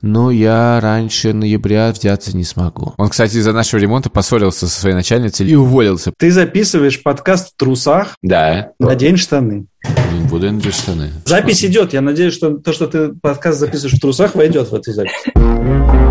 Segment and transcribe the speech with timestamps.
[0.00, 2.94] Ну, я раньше ноября взяться не смогу.
[2.96, 6.12] Он, кстати, из-за нашего ремонта поссорился со своей начальницей и уволился.
[6.16, 8.14] Ты записываешь подкаст в трусах?
[8.22, 8.70] Да.
[8.78, 9.66] Надень штаны.
[10.12, 11.10] Не буду надеть штаны.
[11.24, 11.92] Запись идет.
[11.92, 16.07] Я надеюсь, что то, что ты подкаст записываешь в трусах, войдет в эту запись.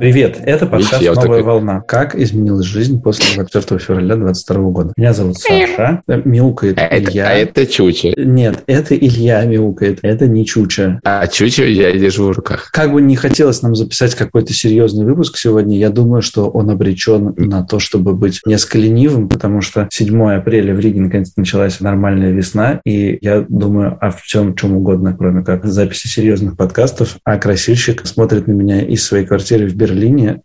[0.00, 1.80] Привет, это подкаст Видите, вот «Новая такой- волна».
[1.86, 4.92] Как изменилась жизнь после 24 февраля 2022 года?
[4.96, 7.28] Меня зовут Саша, э, мяукает А это, Илья.
[7.28, 8.14] а это Чуча.
[8.16, 11.00] Нет, это Илья мяукает, это не Чуча.
[11.04, 12.70] А Чуча я держу в руках.
[12.72, 17.34] Как бы не хотелось нам записать какой-то серьезный выпуск сегодня, я думаю, что он обречен
[17.36, 22.32] на то, чтобы быть несколько ленивым, потому что 7 апреля в Риге наконец началась нормальная
[22.32, 27.18] весна, и я думаю о всем, чем угодно, кроме как записи серьезных подкастов.
[27.24, 29.89] А красильщик смотрит на меня из своей квартиры в Берлине,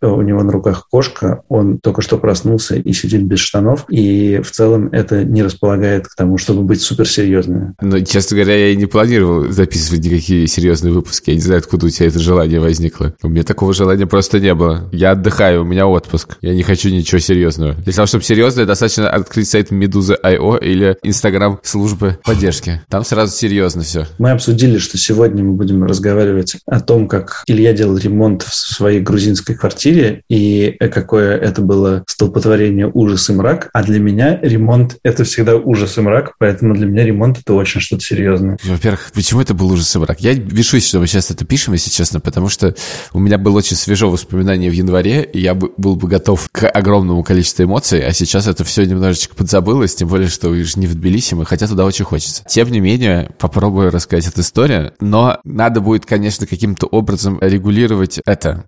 [0.02, 4.52] у него на руках кошка, он только что проснулся и сидит без штанов, и в
[4.52, 7.74] целом это не располагает к тому, чтобы быть суперсерьезными.
[7.82, 11.32] Но, честно говоря, я и не планировал записывать никакие серьезные выпуски.
[11.32, 13.14] Я не знаю, откуда у тебя это желание возникло.
[13.22, 14.90] У меня такого желания просто не было.
[14.92, 16.38] Я отдыхаю, у меня отпуск.
[16.42, 17.74] Я не хочу ничего серьезного.
[17.74, 22.82] Для того, чтобы серьезно, достаточно открыть сайт Meduza.io или Инстаграм службы поддержки.
[22.90, 24.08] Там сразу серьезно все.
[24.18, 29.00] Мы обсудили, что сегодня мы будем разговаривать о том, как Илья делал ремонт в своей
[29.02, 33.69] грузинской квартире и какое это было столпотворение ужас и мрак.
[33.73, 37.81] А для меня ремонт– это всегда ужас и мрак, поэтому для меня ремонт– это очень
[37.81, 38.58] что-то серьезное.
[38.63, 40.19] Во-первых, почему это был ужас и мрак?
[40.19, 42.75] Я бешусь, что мы сейчас это пишем, если честно, потому что
[43.13, 46.67] у меня было очень свежо воспоминание в январе, и я бы, был бы готов к
[46.67, 50.95] огромному количеству эмоций, а сейчас это все немножечко подзабылось, тем более, что уж не в
[50.95, 52.44] Тбилиси, мы, хотя туда очень хочется.
[52.47, 58.66] Тем не менее, попробую рассказать эту историю, но надо будет, конечно, каким-то образом регулировать это,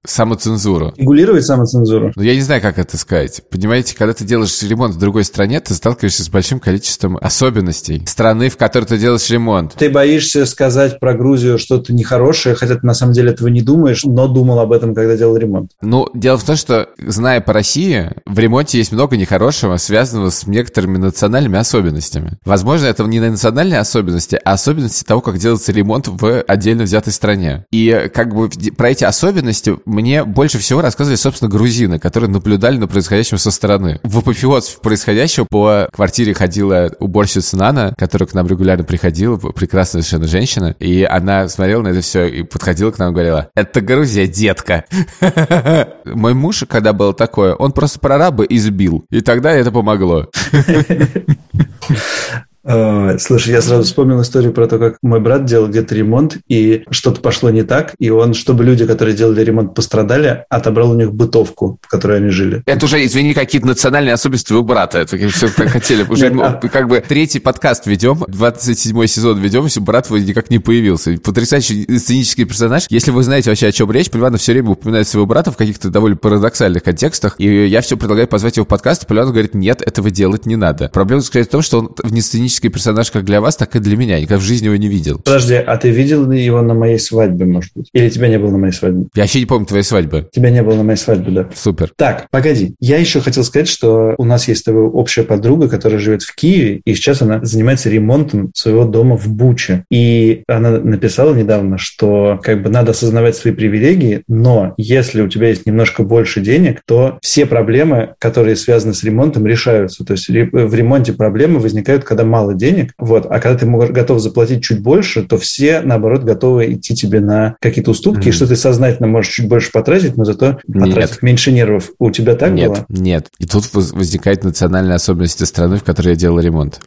[0.57, 0.93] самоцензуру.
[0.97, 2.11] Регулировать самоцензуру.
[2.15, 3.41] Ну, я не знаю, как это сказать.
[3.49, 8.49] Понимаете, когда ты делаешь ремонт в другой стране, ты сталкиваешься с большим количеством особенностей страны,
[8.49, 9.75] в которой ты делаешь ремонт.
[9.77, 14.03] Ты боишься сказать про Грузию что-то нехорошее, хотя ты на самом деле этого не думаешь,
[14.03, 15.71] но думал об этом, когда делал ремонт.
[15.81, 20.47] Ну, дело в том, что, зная по России, в ремонте есть много нехорошего, связанного с
[20.47, 22.37] некоторыми национальными особенностями.
[22.45, 27.65] Возможно, это не национальные особенности, а особенности того, как делается ремонт в отдельно взятой стране.
[27.71, 32.87] И как бы про эти особенности мне больше всего рассказывали, собственно, грузины, которые наблюдали на
[32.87, 33.99] происходящем со стороны.
[34.03, 40.27] В апофеоз происходящего по квартире ходила уборщица Нана, которая к нам регулярно приходила, прекрасная совершенно
[40.27, 44.27] женщина, и она смотрела на это все и подходила к нам и говорила, это Грузия,
[44.27, 44.85] детка.
[46.05, 50.27] Мой муж, когда было такое, он просто прораба избил, и тогда это помогло.
[52.67, 56.83] Э, Слушай, я сразу вспомнил историю про то, как мой брат делал где-то ремонт, и
[56.91, 61.13] что-то пошло не так, и он, чтобы люди, которые делали ремонт, пострадали, отобрал у них
[61.13, 62.63] бытовку, в которой они жили.
[62.65, 64.99] Это уже, извини, какие-то национальные особенности твоего брата.
[64.99, 66.03] Это все как хотели.
[66.03, 70.59] Уже а- как бы третий подкаст ведем, 27 сезон ведем, и брат твой никак не
[70.59, 71.17] появился.
[71.23, 72.85] Потрясающий сценический персонаж.
[72.89, 75.89] Если вы знаете вообще, о чем речь, Поливанов все время упоминает своего брата в каких-то
[75.89, 79.81] довольно парадоксальных контекстах, и я все предлагаю позвать его в подкаст, и Поливанов говорит, нет,
[79.81, 80.89] этого делать не надо.
[80.89, 82.21] Проблема заключается в том, что он не
[82.57, 84.15] сценический персонаж как для вас, так и для меня.
[84.15, 85.21] Я никогда в жизни его не видел.
[85.23, 87.89] Подожди, а ты видел его на моей свадьбе, может быть?
[87.93, 89.07] Или тебя не было на моей свадьбе?
[89.15, 90.27] Я вообще не помню твоей свадьбы.
[90.31, 91.49] Тебя не было на моей свадьбе, да.
[91.55, 91.91] Супер.
[91.95, 92.75] Так, погоди.
[92.79, 96.35] Я еще хотел сказать, что у нас есть с тобой общая подруга, которая живет в
[96.35, 99.85] Киеве, и сейчас она занимается ремонтом своего дома в Буче.
[99.91, 105.49] И она написала недавно, что как бы надо осознавать свои привилегии, но если у тебя
[105.49, 110.03] есть немножко больше денег, то все проблемы, которые связаны с ремонтом, решаются.
[110.03, 114.63] То есть в ремонте проблемы возникают, когда мало денег, вот, а когда ты готов заплатить
[114.63, 118.31] чуть больше, то все, наоборот, готовы идти тебе на какие-то уступки, Мгм.
[118.33, 121.91] что ты сознательно можешь чуть больше потратить, но зато потратив меньше нервов.
[121.99, 122.85] У тебя так нет, было?
[122.89, 123.27] нет.
[123.39, 126.79] И тут воз- возникает национальная особенность страны, в которой я делал ремонт.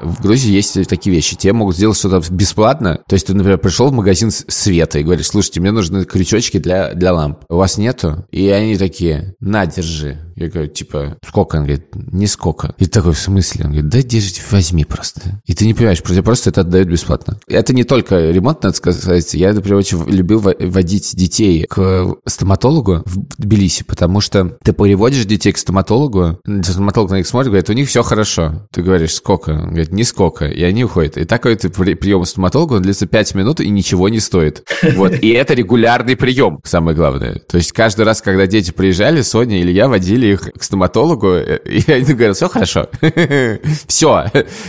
[0.00, 1.36] В Грузии есть такие вещи.
[1.36, 3.00] Тебе могут сделать что-то бесплатно.
[3.08, 6.92] То есть ты, например, пришел в магазин света и говоришь, слушайте, мне нужны крючочки для,
[6.94, 7.38] для ламп.
[7.48, 8.26] У вас нету?
[8.30, 10.18] И они такие, на, держи.
[10.36, 11.56] Я говорю, типа, сколько?
[11.56, 12.74] Он говорит, не сколько.
[12.78, 13.64] И такой, в смысле?
[13.64, 15.40] Он говорит, да держите, возьми просто.
[15.46, 17.38] И ты не понимаешь, тебе просто это отдают бесплатно.
[17.48, 19.32] Это не только ремонт, надо сказать.
[19.34, 25.24] Я, например, очень любил во- водить детей к стоматологу в Тбилиси, потому что ты переводишь
[25.24, 28.66] детей к стоматологу, стоматолог на них смотрит, говорит, у них все хорошо.
[28.72, 29.50] Ты говоришь, сколько?
[29.52, 30.46] Он говорит, нисколько.
[30.46, 31.16] И они уходят.
[31.16, 34.64] И такой ты при- прием стоматолога, он длится 5 минут и ничего не стоит.
[34.96, 35.12] Вот.
[35.14, 37.40] И это регулярный прием, самое главное.
[37.48, 41.36] То есть каждый раз, когда дети приезжали, Соня или я водили приводили их к стоматологу,
[41.36, 42.88] и они говорят, все хорошо,
[43.86, 44.26] все.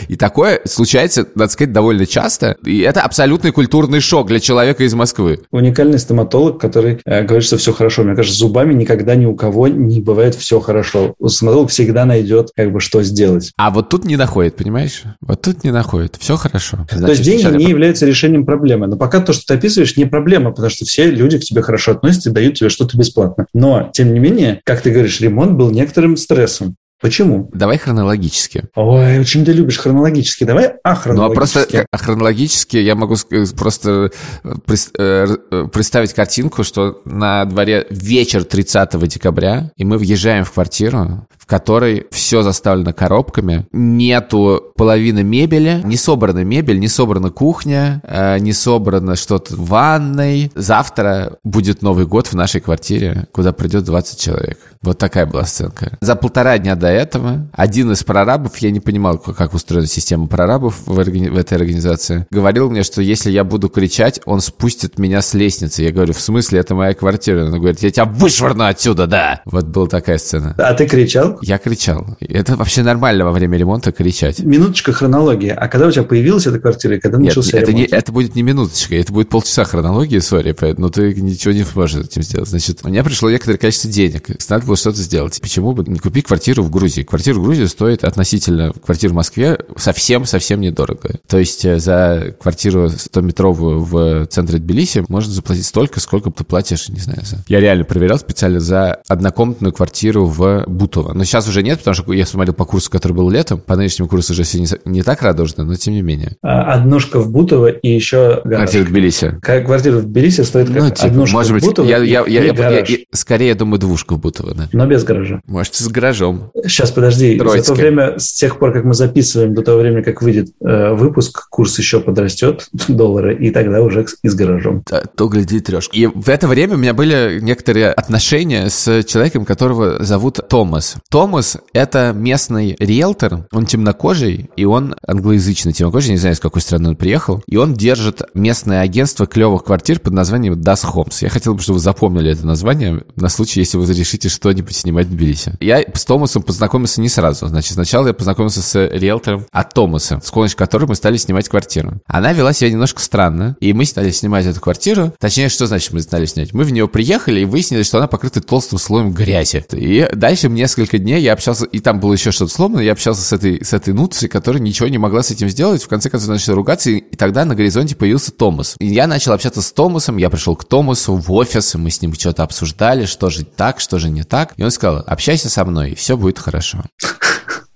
[0.08, 4.94] И такое случается, надо сказать, довольно часто, и это абсолютный культурный шок для человека из
[4.94, 5.40] Москвы.
[5.52, 8.04] Уникальный стоматолог, который э, говорит, что все хорошо.
[8.04, 11.16] Мне кажется, зубами никогда ни у кого не бывает все хорошо.
[11.26, 13.52] Стоматолог всегда найдет, как бы, что сделать.
[13.58, 15.04] А вот тут не находит, понимаешь?
[15.22, 16.18] Вот тут не находит.
[16.20, 16.86] Все хорошо.
[16.92, 18.88] Значит, То есть деньги не являются решением проблемы.
[18.88, 21.92] Но пока то, что ты описываешь, не проблема, потому что все люди к тебе хорошо
[21.92, 23.48] относятся и дают тебе что-то бесплатно.
[23.54, 26.76] Но, тем не менее, как ты говоришь, ремонт был некоторым стрессом.
[27.00, 27.48] Почему?
[27.54, 28.64] Давай хронологически.
[28.76, 30.46] Ой, очень ты любишь хронологически.
[30.46, 31.28] Давай ахронологически.
[31.28, 33.16] Ну, а просто хронологически я могу
[33.56, 34.12] просто
[34.44, 41.28] э, э, представить картинку, что на дворе вечер 30 декабря, и мы въезжаем в квартиру,
[41.48, 48.02] которой все заставлено коробками, нету половины мебели, не собрана мебель, не собрана кухня,
[48.40, 50.52] не собрано что-то в ванной.
[50.56, 54.60] Завтра будет Новый год в нашей квартире, куда придет 20 человек.
[54.82, 55.98] Вот такая была сценка.
[56.02, 60.76] За полтора дня до этого один из прорабов, я не понимал, как устроена система прорабов
[60.86, 65.22] в, органи- в этой организации, говорил мне, что если я буду кричать, он спустит меня
[65.22, 65.82] с лестницы.
[65.82, 67.46] Я говорю, в смысле, это моя квартира?
[67.46, 69.42] Он говорит, я тебя вышвырну отсюда, да!
[69.46, 70.54] Вот была такая сцена.
[70.58, 71.37] А ты кричал?
[71.42, 72.18] Я кричал.
[72.20, 74.40] Это вообще нормально во время ремонта кричать.
[74.40, 75.50] Минуточка хронологии.
[75.50, 77.92] А когда у тебя появилась эта квартира и когда Нет, начался это ремонт?
[77.92, 82.06] Не, это будет не минуточка, это будет полчаса хронологии, сори, но ты ничего не сможешь
[82.06, 82.50] этим сделать.
[82.50, 84.30] Значит, у меня пришло некоторое количество денег.
[84.50, 85.40] Надо было что-то сделать.
[85.42, 87.04] Почему бы не купить квартиру в Грузии?
[87.04, 91.16] Квартира в Грузии стоит относительно квартиры в Москве совсем-совсем недорого.
[91.28, 96.90] То есть э, за квартиру 100-метровую в центре Тбилиси можно заплатить столько, сколько ты платишь,
[96.90, 97.20] не знаю.
[97.24, 97.38] За...
[97.48, 101.14] Я реально проверял специально за однокомнатную квартиру в Бутово.
[101.14, 103.60] Но сейчас уже нет, потому что я смотрел по курсу, который был летом.
[103.60, 106.38] По нынешнему курсу уже все не, не так радужно, но тем не менее.
[106.42, 108.70] А, однушка в Бутово и еще гараж.
[108.72, 109.40] Квартира в Тбилиси.
[109.42, 112.44] Квартира в Тбилиси стоит как ну, типа, однушка может быть, в Бутово я, я, я,
[112.44, 114.54] я, я, я, скорее, я думаю, двушка в Бутово.
[114.56, 114.70] Да.
[114.72, 115.42] Но без гаража.
[115.46, 116.52] Может, с гаражом.
[116.64, 117.38] Сейчас, подожди.
[117.38, 117.62] Троицкий.
[117.62, 120.94] За то время, с тех пор, как мы записываем, до того времени, как выйдет э,
[120.94, 124.84] выпуск, курс еще подрастет, доллары, и тогда уже и с гаражом.
[124.90, 125.96] Да, то гляди трешка.
[125.96, 130.96] И в это время у меня были некоторые отношения с человеком, которого зовут Томас.
[131.18, 136.90] Томас— это местный риэлтор, он темнокожий, и он англоязычный темнокожий, не знаю, из какой страны
[136.90, 141.18] он приехал, и он держит местное агентство клевых квартир под названием Das Homes.
[141.22, 145.08] Я хотел бы, чтобы вы запомнили это название на случай, если вы решите что-нибудь снимать
[145.08, 145.54] в Тбилиси.
[145.60, 147.48] Я с Томасом познакомился не сразу.
[147.48, 151.94] Значит, сначала я познакомился с риэлтором от Томаса, с помощью которой мы стали снимать квартиру.
[152.06, 155.16] Она вела себя немножко странно, и мы стали снимать эту квартиру.
[155.20, 156.54] Точнее, что значит мы стали снять?
[156.54, 159.66] Мы в нее приехали и выяснили, что она покрыта толстым слоем грязи.
[159.72, 163.32] И дальше несколько дней я общался, и там было еще что-то сломано, я общался с
[163.32, 165.84] этой, с этой нуцей, которая ничего не могла с этим сделать.
[165.84, 168.76] В конце концов, начали ругаться, и тогда на горизонте появился Томас.
[168.80, 172.02] И я начал общаться с Томасом, я пришел к Томасу в офис, и мы с
[172.02, 174.54] ним что-то обсуждали, что же так, что же не так.
[174.58, 176.84] И он сказал, общайся со мной, все будет хорошо.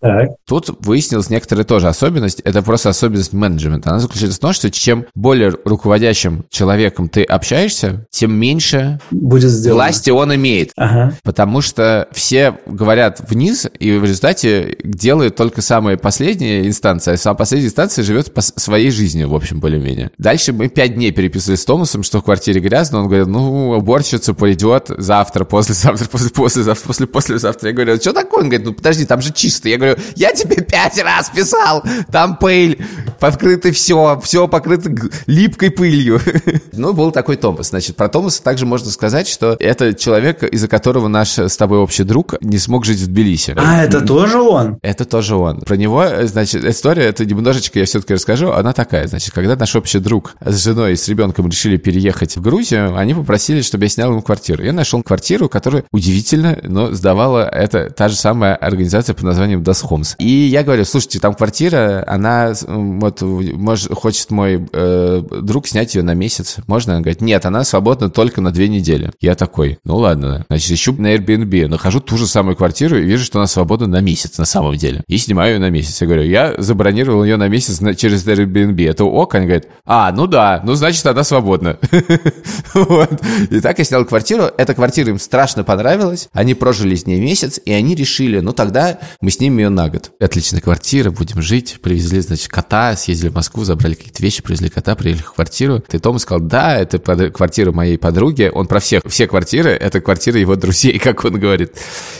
[0.01, 0.30] Так.
[0.48, 2.39] Тут выяснилась некоторая тоже особенность.
[2.42, 3.92] Это просто особенность менеджмента.
[3.92, 9.75] Она заключается в том, что чем более руководящим человеком ты общаешься, тем меньше Будет сделано.
[9.83, 10.71] власти он имеет.
[10.75, 11.13] Ага.
[11.24, 17.36] Потому что все говорят вниз, и в результате делают только самые последние инстанции, а сама
[17.36, 20.12] последняя инстанция живет по своей жизнью, в общем, более-менее.
[20.18, 23.00] Дальше мы пять дней переписывали с Томасом, что в квартире грязно.
[23.00, 27.69] Он говорит, ну, уборщица пойдет завтра, послезавтра, после, послезавтра, после, послезавтра.
[27.69, 28.44] Я говорю, «А что такое?
[28.44, 29.69] Он говорит, ну, подожди, там же чисто.
[29.69, 32.84] Я говорю, говорю, я тебе пять раз писал, там пыль,
[33.20, 34.92] покрыто все, все покрыто
[35.27, 36.20] липкой пылью.
[36.74, 37.70] Ну, был такой Томас.
[37.70, 42.04] Значит, про Томаса также можно сказать, что это человек, из-за которого наш с тобой общий
[42.04, 43.54] друг не смог жить в Тбилиси.
[43.58, 44.80] А, это тоже он?
[44.82, 45.60] Это тоже он.
[45.62, 49.08] Про него, значит, история, это немножечко я все-таки расскажу, она такая.
[49.08, 53.13] Значит, когда наш общий друг с женой и с ребенком решили переехать в Грузию, они
[53.13, 54.63] попросили, чтобы я снял им квартиру.
[54.63, 59.90] Я нашел квартиру, которая удивительно, но сдавала это та же самая организация под названием Das
[59.90, 60.16] Homes.
[60.20, 66.04] И я говорю, слушайте, там квартира, она вот может, хочет мой э, друг снять ее
[66.04, 66.58] на месяц.
[66.68, 66.96] Можно?
[66.96, 69.12] Он говорит, нет, она свободна только на две недели.
[69.20, 73.24] Я такой, ну ладно, значит, ищу на Airbnb, нахожу ту же самую квартиру и вижу,
[73.24, 75.04] что она свободна на месяц на самом деле.
[75.08, 76.02] И снимаю ее на месяц.
[76.02, 78.90] Я говорю, я забронировал ее на месяц на, через Airbnb.
[78.90, 79.36] Это ок?
[79.36, 81.78] Они говорят, а, ну да, ну значит, она свободна.
[83.50, 84.50] И так я снял квартиру.
[84.58, 86.30] Эта квартира им страшно понравилась.
[86.34, 90.12] Они прожили с ней месяц, и они решили, ну тогда мы снимем ее на год.
[90.20, 91.80] Отличная квартира, будем жить.
[91.82, 95.84] Привезли, значит, кота, съездили в Москву, забрали какие-то вещи, привезли кота, приехали в квартиру.
[95.92, 97.34] И Томас сказал, да, это под...
[97.34, 98.51] квартира моей подруги.
[98.54, 101.74] Он про всех, все квартиры, это квартира его друзей, как он говорит.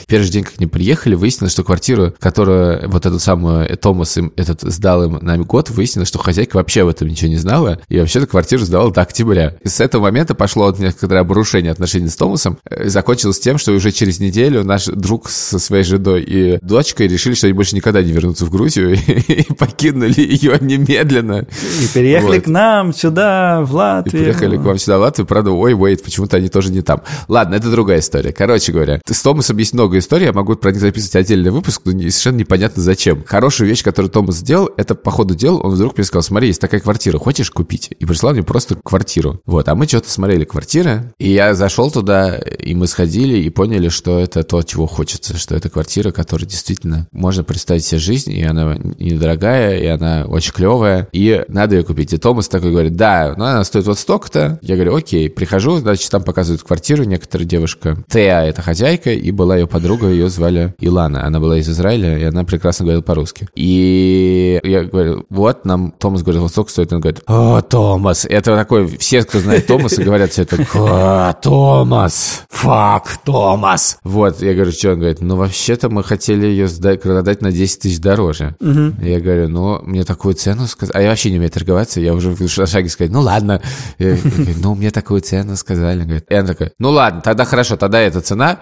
[0.06, 4.32] Первый же день, как они приехали, выяснилось, что квартиру, которую вот эту самую Томас им
[4.36, 7.98] этот сдал им на год, выяснилось, что хозяйка вообще об этом ничего не знала, и
[7.98, 9.56] вообще-то квартиру сдавала до октября.
[9.62, 12.58] И с этого момента пошло некоторое обрушение отношений с Томасом.
[12.68, 17.31] Э, закончилось тем, что уже через неделю наш друг со своей женой и дочкой решили,
[17.34, 21.46] что они больше никогда не вернутся в Грузию, и покинули ее немедленно.
[21.80, 22.44] И переехали вот.
[22.44, 24.22] к нам сюда, в Латвию.
[24.22, 25.26] И приехали к вам сюда, в Латвию.
[25.26, 27.02] Правда, ой, wait, почему-то они тоже не там.
[27.28, 28.32] Ладно, это другая история.
[28.32, 31.92] Короче говоря, с Томасом есть много историй, я могу про них записывать отдельный выпуск, но
[31.92, 33.24] совершенно непонятно зачем.
[33.26, 36.60] Хорошая вещь, которую Томас сделал, это по ходу дел, он вдруг мне сказал, смотри, есть
[36.60, 37.90] такая квартира, хочешь купить?
[37.98, 39.40] И прислал мне просто квартиру.
[39.46, 43.88] Вот, а мы что-то смотрели квартиры, и я зашел туда, и мы сходили, и поняли,
[43.88, 48.42] что это то, чего хочется, что это квартира, которая действительно можно представить себе жизнь, и
[48.42, 52.12] она недорогая, и она очень клевая, и надо ее купить.
[52.12, 54.58] И Томас такой говорит, да, ну она стоит вот столько-то.
[54.60, 59.56] Я говорю, окей, прихожу, значит, там показывают квартиру, некоторая девушка, Теа, это хозяйка, и была
[59.56, 61.24] ее подруга, ее звали Илана.
[61.24, 63.48] Она была из Израиля, и она прекрасно говорила по-русски.
[63.54, 66.92] И я говорю, вот, нам Томас говорит, вот столько стоит.
[66.92, 68.26] Он говорит, о, Томас.
[68.28, 73.98] Это такой, все, кто знает Томаса, говорят все это, Томас, фак, Томас.
[74.02, 74.92] Вот, я говорю, что?
[74.92, 78.56] Он говорит, ну, вообще-то мы хотели ее сдать, продать на 10 тысяч дороже.
[78.60, 79.04] Угу.
[79.04, 80.94] Я говорю, ну, мне такую цену сказать.
[80.94, 83.60] А я вообще не умею торговаться, я уже в шаге сказать, ну, ладно.
[83.98, 86.02] Я говорю, ну, мне такую цену сказали.
[86.02, 86.24] Говорит.
[86.28, 88.58] И она такая, ну, ладно, тогда хорошо, тогда эта цена.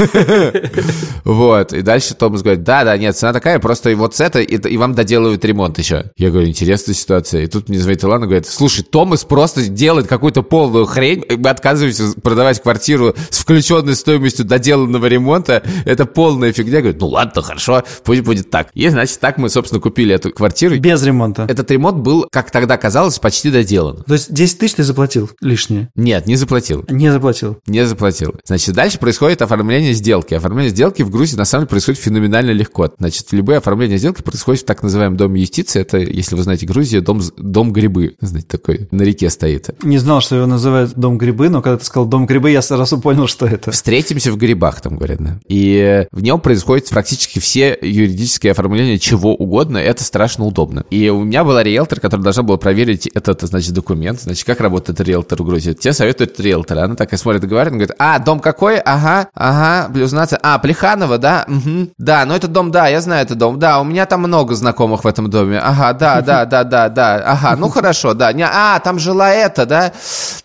[1.24, 1.72] Вот.
[1.72, 4.94] И дальше Томас говорит, да, да, нет, цена такая, просто вот с это, и вам
[4.94, 6.10] доделают ремонт еще.
[6.16, 7.42] Я говорю, интересная ситуация.
[7.42, 12.12] И тут мне звонит Илана, говорит, слушай, Томас просто делает какую-то полную хрень, мы отказываемся
[12.20, 16.76] продавать квартиру с включенной стоимостью доделанного ремонта, это полная фигня.
[16.76, 18.68] Я говорю, ну ладно, хорошо, пусть будет так.
[18.74, 20.78] И, значит, так мы, собственно, купили эту квартиру.
[20.78, 21.46] Без ремонта.
[21.48, 24.02] Этот ремонт был, как тогда казалось, почти доделан.
[24.06, 25.90] То есть 10 тысяч ты заплатил лишнее?
[25.94, 26.84] Нет, не заплатил.
[26.88, 27.58] Не заплатил?
[27.66, 28.34] Не заплатил.
[28.44, 30.34] Значит, дальше происходит оформление сделки.
[30.34, 32.90] Оформление сделки в Грузии, на самом деле, происходит феноменально легко.
[32.98, 35.80] Значит, любое оформление сделки происходит в так называемом доме юстиции.
[35.80, 38.16] Это, если вы знаете Грузию, дом, дом грибы.
[38.20, 39.70] Знаете, такой на реке стоит.
[39.82, 43.00] Не знал, что его называют дом грибы, но когда ты сказал дом грибы, я сразу
[43.00, 43.70] понял, что это.
[43.70, 45.38] Встретимся в грибах, там говорят, да.
[45.48, 49.78] И в нем происходит практически все юридические оформления чего угодно.
[49.78, 50.84] Это страшно удобно.
[50.90, 54.20] И у меня была риэлтор, которая должна была проверить этот, значит, документ.
[54.20, 55.72] Значит, как работает риэлтор в Грузии.
[55.72, 56.84] Те советуют риэлтора.
[56.84, 58.78] Она такая смотрит и говорит, говорит, а, дом какой?
[58.78, 60.38] Ага, ага, нация.
[60.42, 61.44] А, Плеханова, да?
[61.48, 61.90] Угу.
[61.98, 63.58] Да, ну этот дом, да, я знаю этот дом.
[63.58, 65.58] Да, у меня там много знакомых в этом доме.
[65.58, 67.16] Ага, да, да, да, да, да.
[67.24, 68.32] Ага, ну хорошо, да.
[68.32, 69.92] Не, а, там жила эта, да?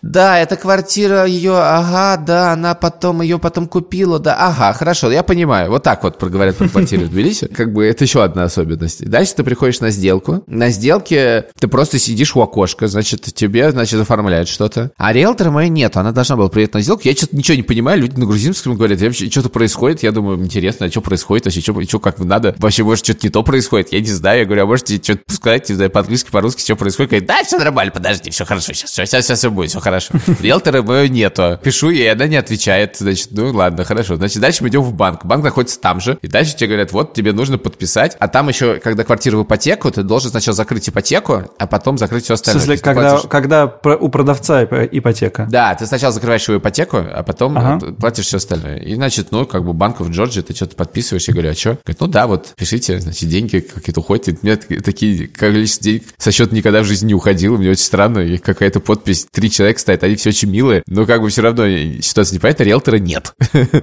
[0.02, 4.36] Да, эта квартира ее, ага, да, она потом, ее потом купила, да.
[4.38, 5.70] Ага, хорошо, я понимаю.
[5.70, 7.46] Вот так вот проговорят про квартиру в Тбилиси.
[7.54, 9.08] Как бы это еще одна особенность.
[9.08, 10.44] Дальше ты приходишь на сделку.
[10.46, 14.90] На сделке ты просто сидишь у окошка, значит, тебе, значит, оформляют что-то.
[14.96, 17.02] А риэлтора моей нет, она должна была приехать на сделку.
[17.04, 20.86] Я что-то ничего не понимаю, люди на грузинском говорят, вообще что-то происходит, я думаю, интересно,
[20.86, 24.00] а что происходит вообще, что, что как надо, вообще, может, что-то не то происходит, я
[24.00, 27.28] не знаю, я говорю, а можете что-то сказать, не знаю, по-английски, по-русски, что происходит, говорит,
[27.28, 30.14] да, все нормально, подожди, все хорошо, сейчас, все, сейчас, сейчас все будет, все хорошо.
[30.40, 34.68] Риэлтора моего нету, пишу ей, она не отвечает, значит, ну ладно, хорошо, значит, дальше мы
[34.68, 38.16] идем в банк, банк находится там же, и дальше тебе говорят, вот, тебе нужно подписать,
[38.18, 42.24] а там еще, когда квартира в ипотеку, ты должен сначала закрыть ипотеку, а потом закрыть
[42.24, 42.60] все остальное.
[42.60, 43.28] В смысле, когда, платишь...
[43.28, 45.46] когда у продавца ипотека?
[45.50, 47.92] Да, ты сначала закрываешь его ипотеку, а потом ага.
[47.92, 48.76] платишь все остальное.
[48.78, 51.78] И, значит, ну, как бы банк в Джорджии, ты что-то подписываешь, я говорю, а что?
[51.84, 54.28] Говорит, ну да, вот, пишите, значит, деньги какие-то уходят.
[54.28, 57.84] И у меня такие количество денег со счета никогда в жизни не уходило, мне очень
[57.84, 61.42] странно, и какая-то подпись, три человека стоят, они все очень милые, но как бы все
[61.42, 61.66] равно
[62.00, 63.32] ситуация непонятна, риэлтора нет.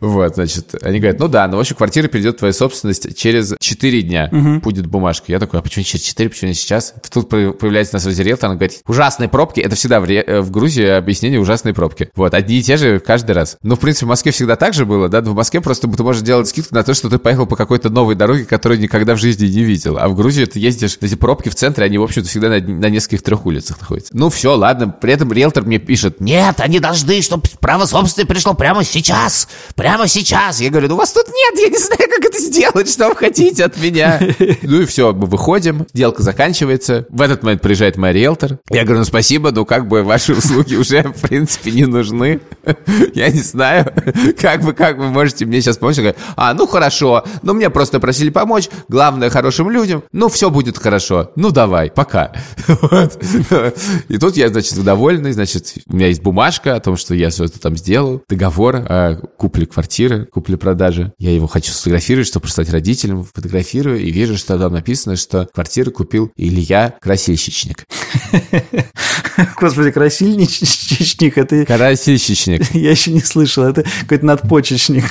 [0.00, 4.02] Вот, значит, они говорят, ну да, но вообще квартира перейдет в твою собственность через 4
[4.02, 4.28] дня,
[4.62, 5.26] будет бумажка.
[5.28, 6.94] Я такой, а почему через 4, почему не сейчас?
[7.10, 10.86] Тут появляется на связи риэлтор, она говорит, ужасные пробки, это всегда в, э, в Грузии
[10.86, 12.10] объяснение ужасные пробки.
[12.14, 13.58] Вот, одни и те же каждый раз.
[13.62, 16.22] Ну, в принципе, в Москве всегда так же было, да, в Москве просто ты можешь
[16.22, 19.46] делать скидку на то, что ты поехал по какой-то новой дороге, которую никогда в жизни
[19.46, 19.98] не видел.
[19.98, 22.86] А в Грузии ты ездишь, эти пробки в центре, они, в общем-то, всегда на, на
[22.86, 24.10] нескольких трех улицах находятся.
[24.14, 24.88] Ну, все, ладно.
[24.88, 29.48] При этом риэлтор мне пишет, нет, они должны, чтобы право собственности пришло прямо сейчас.
[29.74, 30.60] Прямо сейчас.
[30.60, 33.16] Я говорю, ну, у вас тут нет, я не знаю, как это сделать, что вы
[33.16, 34.20] хотите от меня.
[34.62, 37.06] Ну и все, мы выходим, сделка заканчивается.
[37.08, 38.58] В этот момент приезжает мой риэлтор.
[38.70, 42.40] Я говорю, ну, спасибо, но как бы ваши услуги уже, в принципе, не нужны.
[43.14, 43.92] Я не знаю,
[44.40, 45.96] как как вы, как вы можете мне сейчас помочь?
[45.96, 50.78] Говорю, а, ну хорошо, ну мне просто просили помочь, главное хорошим людям, ну все будет
[50.78, 52.32] хорошо, ну давай, пока.
[52.90, 53.78] Вот.
[54.08, 57.60] И тут я, значит, довольный, значит, у меня есть бумажка о том, что я что-то
[57.60, 61.12] там сделал, договор о купле квартиры, купле-продаже.
[61.18, 65.90] Я его хочу сфотографировать, чтобы прислать родителям, фотографирую и вижу, что там написано, что квартиру
[65.90, 67.86] купил Илья Красильщичник.
[69.60, 71.64] Господи, красильничник, это...
[71.64, 72.70] Красильщичник.
[72.74, 75.04] Я еще не слышал, это какой-то надпочечник.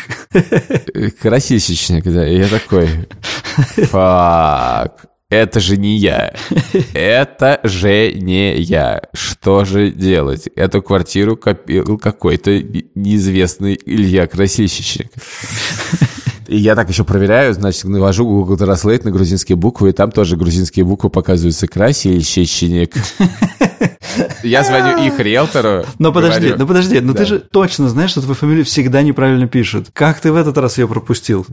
[1.22, 2.28] Красильщичник, да.
[2.28, 2.90] И я такой,
[3.88, 6.34] фак, это же не я.
[6.94, 9.02] Это же не я.
[9.14, 10.48] Что же делать?
[10.56, 12.52] Эту квартиру копил какой-то
[12.96, 15.12] неизвестный Илья Красильщичник.
[16.48, 20.36] И я так еще проверяю, значит, навожу Google Translate на грузинские буквы, и там тоже
[20.36, 22.96] грузинские буквы показываются красильщичник.
[24.44, 25.86] Я звоню их риэлтору.
[25.98, 29.88] Но подожди, ну подожди, ну ты же точно знаешь, что твою фамилию всегда неправильно пишут.
[29.94, 31.46] Как ты в этот раз ее пропустил?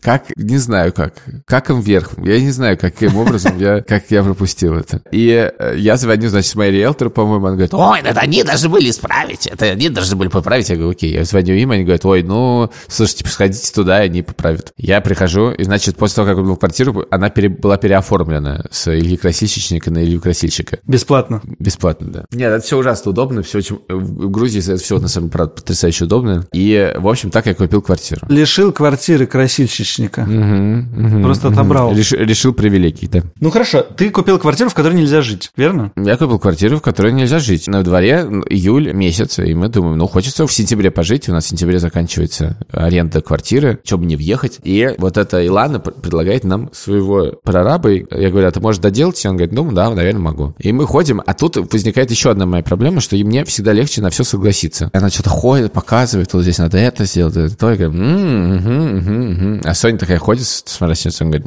[0.00, 0.24] Как?
[0.36, 1.14] Не знаю как.
[1.46, 2.12] Как им вверх?
[2.18, 5.02] Я не знаю, каким образом я, как я пропустил это.
[5.10, 8.90] И э, я звоню, значит, моей риэлтору, по-моему, он говорит, ой, это они должны были
[8.90, 10.68] исправить, это они должны были поправить.
[10.68, 14.22] Я говорю, окей, я звоню им, они говорят, ой, ну, слушайте, сходите туда, и они
[14.22, 14.72] поправят.
[14.76, 19.16] Я прихожу, и, значит, после того, как купил квартиру, она пере, была переоформлена с Ильи
[19.16, 20.78] Красильщичника на Илью Красильщика.
[20.86, 21.42] Бесплатно?
[21.58, 22.24] Бесплатно, да.
[22.32, 23.80] Нет, это все ужасно удобно, все очень...
[23.88, 26.46] В Грузии это все, на самом деле, правда, потрясающе удобно.
[26.52, 28.20] И, в общем, так я купил квартиру.
[28.28, 30.20] Лишил квартиры красильщичника.
[30.20, 31.94] Угу, угу, Просто отобрал.
[31.94, 33.22] Реш, решил привилегий, да.
[33.40, 35.92] Ну хорошо, ты купил квартиру, в которой нельзя жить, верно?
[35.96, 37.66] Я купил квартиру, в которой нельзя жить.
[37.66, 41.48] На дворе июль месяц, и мы думаем, ну, хочется в сентябре пожить, у нас в
[41.48, 44.58] сентябре заканчивается аренда квартиры, что бы не въехать.
[44.62, 49.24] И вот эта Илана предлагает нам своего прораба, и я говорю, а ты можешь доделать?
[49.24, 50.54] И он говорит, ну, да, наверное, могу.
[50.58, 54.10] И мы ходим, а тут возникает еще одна моя проблема, что мне всегда легче на
[54.10, 54.90] все согласиться.
[54.92, 59.32] Она что-то ходит, показывает, вот здесь надо это сделать, это то, я говорю, угу, угу,
[59.32, 59.60] угу.
[59.64, 61.46] а Соня такая ходит с морозницей, говорит,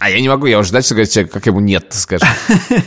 [0.00, 2.28] А я не могу, я уже ждать, что говорит, как ему нет, скажем.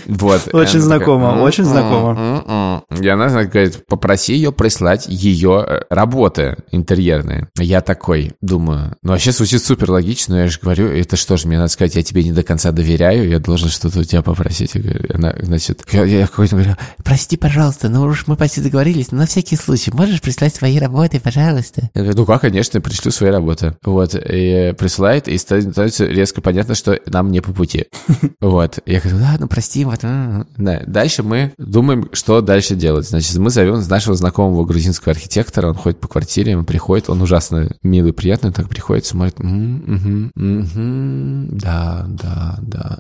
[0.08, 0.50] Вот.
[0.54, 2.84] Очень знакомо, очень знакомо.
[2.90, 7.50] И она говорит, попроси ее прислать ее работы интерьерные.
[7.58, 11.58] Я такой думаю, ну вообще звучит супер логично, я же говорю, это что же, мне
[11.58, 14.72] надо сказать, я тебе не до конца доверяю, я должен что-то у тебя попросить.
[15.14, 19.56] Она, значит, я какой-то говорю, прости, пожалуйста, ну уж мы почти договорились, но на всякий
[19.56, 21.90] случай, можешь прислать свои работы, пожалуйста?
[21.94, 23.76] Я говорю, ну как, конечно, пришлю свои работы.
[23.84, 27.86] Вот, и присылает, и становится резко понятно, что нам не по пути.
[28.40, 28.80] Вот.
[28.86, 30.02] Я говорю, да, ну прости, вот.
[30.02, 30.84] Да.
[30.86, 33.08] Дальше мы думаем, что дальше делать.
[33.08, 37.70] Значит, мы зовем нашего знакомого грузинского архитектора, он ходит по квартире, он приходит, он ужасно
[37.84, 39.36] милый, приятный, он так приходит, смотрит,
[41.58, 43.00] да, да, да.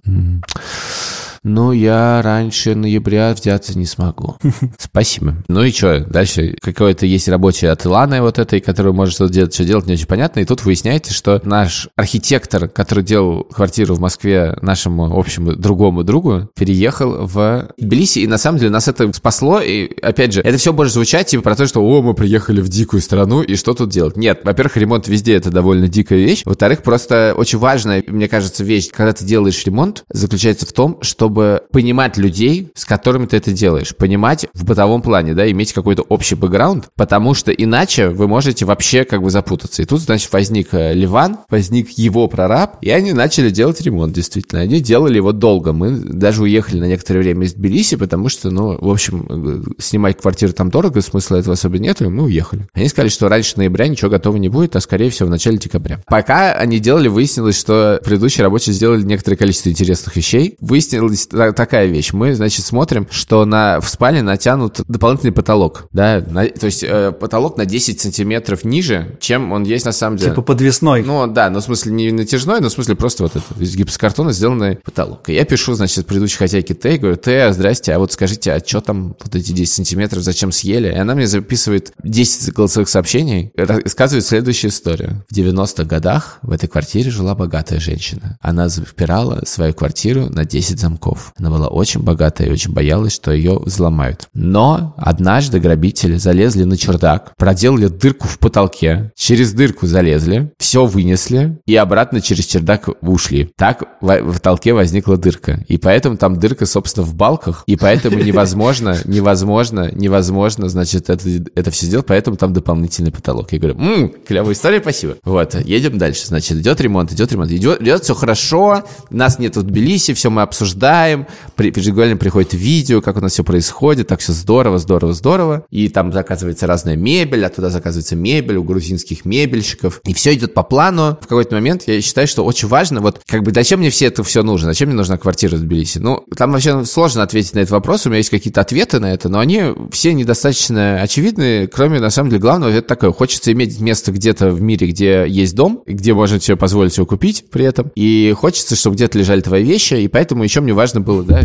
[1.43, 4.37] Но я раньше ноября взяться не смогу.
[4.77, 5.35] Спасибо.
[5.47, 9.53] Ну и что, дальше какое-то есть рабочее от Иланы вот этой, которая может что делать,
[9.53, 10.39] что делать, не очень понятно.
[10.39, 16.49] И тут выясняется, что наш архитектор, который делал квартиру в Москве нашему общему другому другу,
[16.55, 20.71] переехал в Тбилиси, и на самом деле нас это спасло, и опять же, это все
[20.71, 23.89] может звучать типа про то, что о, мы приехали в дикую страну, и что тут
[23.89, 24.15] делать?
[24.15, 28.89] Нет, во-первых, ремонт везде это довольно дикая вещь, во-вторых, просто очень важная, мне кажется, вещь,
[28.91, 33.51] когда ты делаешь ремонт, заключается в том, чтобы чтобы понимать людей, с которыми ты это
[33.51, 38.65] делаешь, понимать в бытовом плане, да, иметь какой-то общий бэкграунд, потому что иначе вы можете
[38.65, 39.81] вообще как бы запутаться.
[39.81, 44.61] И тут, значит, возник э, Ливан, возник его прораб, и они начали делать ремонт, действительно.
[44.61, 45.73] Они делали его долго.
[45.73, 50.21] Мы даже уехали на некоторое время из Тбилиси, потому что, ну, в общем, э, снимать
[50.21, 52.67] квартиру там дорого, смысла этого особо нет, и мы уехали.
[52.73, 55.99] Они сказали, что раньше ноября ничего готово не будет, а скорее всего в начале декабря.
[56.05, 60.57] Пока они делали, выяснилось, что предыдущие рабочие сделали некоторое количество интересных вещей.
[60.59, 62.13] Выяснилось такая вещь.
[62.13, 67.11] Мы, значит, смотрим, что на, в спальне натянут дополнительный потолок, да, на, то есть э,
[67.11, 70.31] потолок на 10 сантиметров ниже, чем он есть на самом деле.
[70.31, 71.03] Типа подвесной.
[71.03, 74.31] Ну, да, ну, в смысле, не натяжной, но в смысле просто вот это, из гипсокартона
[74.31, 75.29] сделанный потолок.
[75.29, 78.81] И я пишу, значит, предыдущей хозяйке Т, говорю, Т, здрасте, а вот скажите, а что
[78.81, 80.89] там вот эти 10 сантиметров, зачем съели?
[80.89, 85.23] И она мне записывает 10 голосовых сообщений, рассказывает следующую историю.
[85.29, 88.37] В 90-х годах в этой квартире жила богатая женщина.
[88.41, 91.12] Она запирала свою квартиру на 10 замков.
[91.37, 94.27] Она была очень богатая и очень боялась, что ее взломают.
[94.33, 101.59] Но однажды грабители залезли на чердак, проделали дырку в потолке, через дырку залезли, все вынесли
[101.65, 103.51] и обратно через чердак ушли.
[103.55, 105.63] Так в потолке возникла дырка.
[105.67, 111.71] И поэтому там дырка, собственно, в балках, и поэтому невозможно, невозможно, невозможно, значит, это, это
[111.71, 113.51] все сделать, поэтому там дополнительный потолок.
[113.53, 115.15] Я говорю, ммм, клевая история, спасибо.
[115.23, 116.27] Вот, едем дальше.
[116.27, 120.41] Значит, идет ремонт, идет ремонт, идет, идет все хорошо, нас нет в Тбилиси, все мы
[120.41, 125.13] обсуждаем, приезжаем, при, ежегодно приходит видео, как у нас все происходит, так все здорово, здорово,
[125.13, 125.65] здорово.
[125.69, 130.01] И там заказывается разная мебель, оттуда заказывается мебель у грузинских мебельщиков.
[130.05, 131.17] И все идет по плану.
[131.21, 134.23] В какой-то момент я считаю, что очень важно, вот как бы зачем мне все это
[134.23, 134.69] все нужно?
[134.69, 135.99] Зачем мне нужна квартира в Тбилиси?
[135.99, 139.29] Ну, там вообще сложно ответить на этот вопрос, у меня есть какие-то ответы на это,
[139.29, 144.11] но они все недостаточно очевидны, кроме, на самом деле, главного, это такое, хочется иметь место
[144.11, 148.33] где-то в мире, где есть дом, где можно себе позволить его купить при этом, и
[148.37, 151.41] хочется, чтобы где-то лежали твои вещи, и поэтому еще мне важно было, да,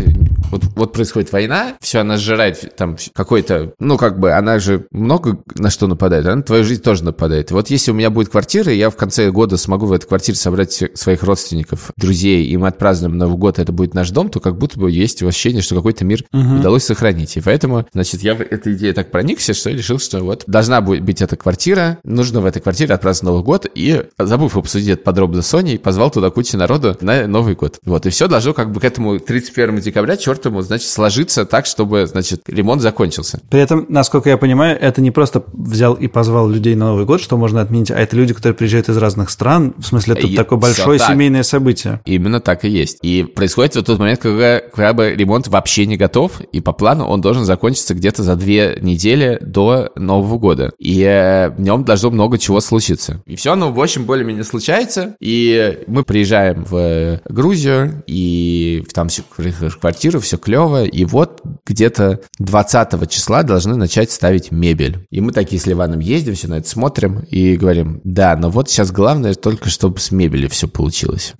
[0.51, 5.39] вот, вот происходит война, все, она сжирает там какой-то, ну, как бы, она же много
[5.55, 7.51] на что нападает, она на твою жизнь тоже нападает.
[7.51, 10.83] Вот если у меня будет квартира, я в конце года смогу в этой квартире собрать
[10.93, 14.79] своих родственников, друзей, и мы отпразднуем Новый год, это будет наш дом, то как будто
[14.79, 16.55] бы есть ощущение, что какой-то мир угу.
[16.55, 17.37] удалось сохранить.
[17.37, 21.21] И поэтому, значит, я в этой идее так проникся, что решил, что вот должна быть
[21.21, 25.47] эта квартира, нужно в этой квартире отпраздновать Новый год, и, забыв обсудить это подробно с
[25.47, 27.79] Соней, позвал туда кучу народу на Новый год.
[27.85, 32.07] Вот, и все должно как бы к этому 31 декабря, чертому, значит, сложиться так, чтобы,
[32.07, 33.39] значит, ремонт закончился.
[33.51, 37.21] При этом, насколько я понимаю, это не просто взял и позвал людей на Новый год,
[37.21, 40.35] что можно отменить, а это люди, которые приезжают из разных стран, в смысле, это и
[40.35, 42.01] такое большое семейное событие.
[42.05, 42.97] Именно так и есть.
[43.03, 47.05] И происходит в тот момент, когда, когда бы ремонт вообще не готов, и по плану
[47.05, 50.71] он должен закончиться где-то за две недели до Нового года.
[50.79, 53.21] И э, в нем должно много чего случиться.
[53.27, 55.15] И все оно, в общем, более-менее случается.
[55.19, 60.85] И мы приезжаем в Грузию, и там все, в квартиру, все клево.
[60.85, 65.05] И вот где-то 20 числа должны начать ставить мебель.
[65.09, 68.69] И мы такие с Ливаном ездим, все на это смотрим и говорим, да, но вот
[68.69, 71.33] сейчас главное только, чтобы с мебелью все получилось.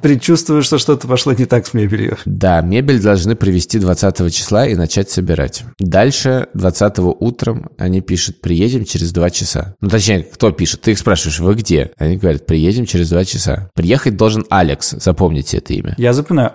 [0.00, 2.18] Предчувствую, что что-то пошло не так с мебелью.
[2.24, 5.64] Да, мебель должны привезти 20 числа и начать собирать.
[5.78, 9.74] Дальше 20 утром они пишут, приедем через 2 часа.
[9.80, 10.82] Ну, точнее, кто пишет?
[10.82, 11.92] Ты их спрашиваешь, вы где?
[11.98, 13.70] Они говорят, приедем через 2 часа.
[13.74, 15.94] Приехать должен Алекс, запомните это имя.
[15.98, 16.52] Я запоминаю.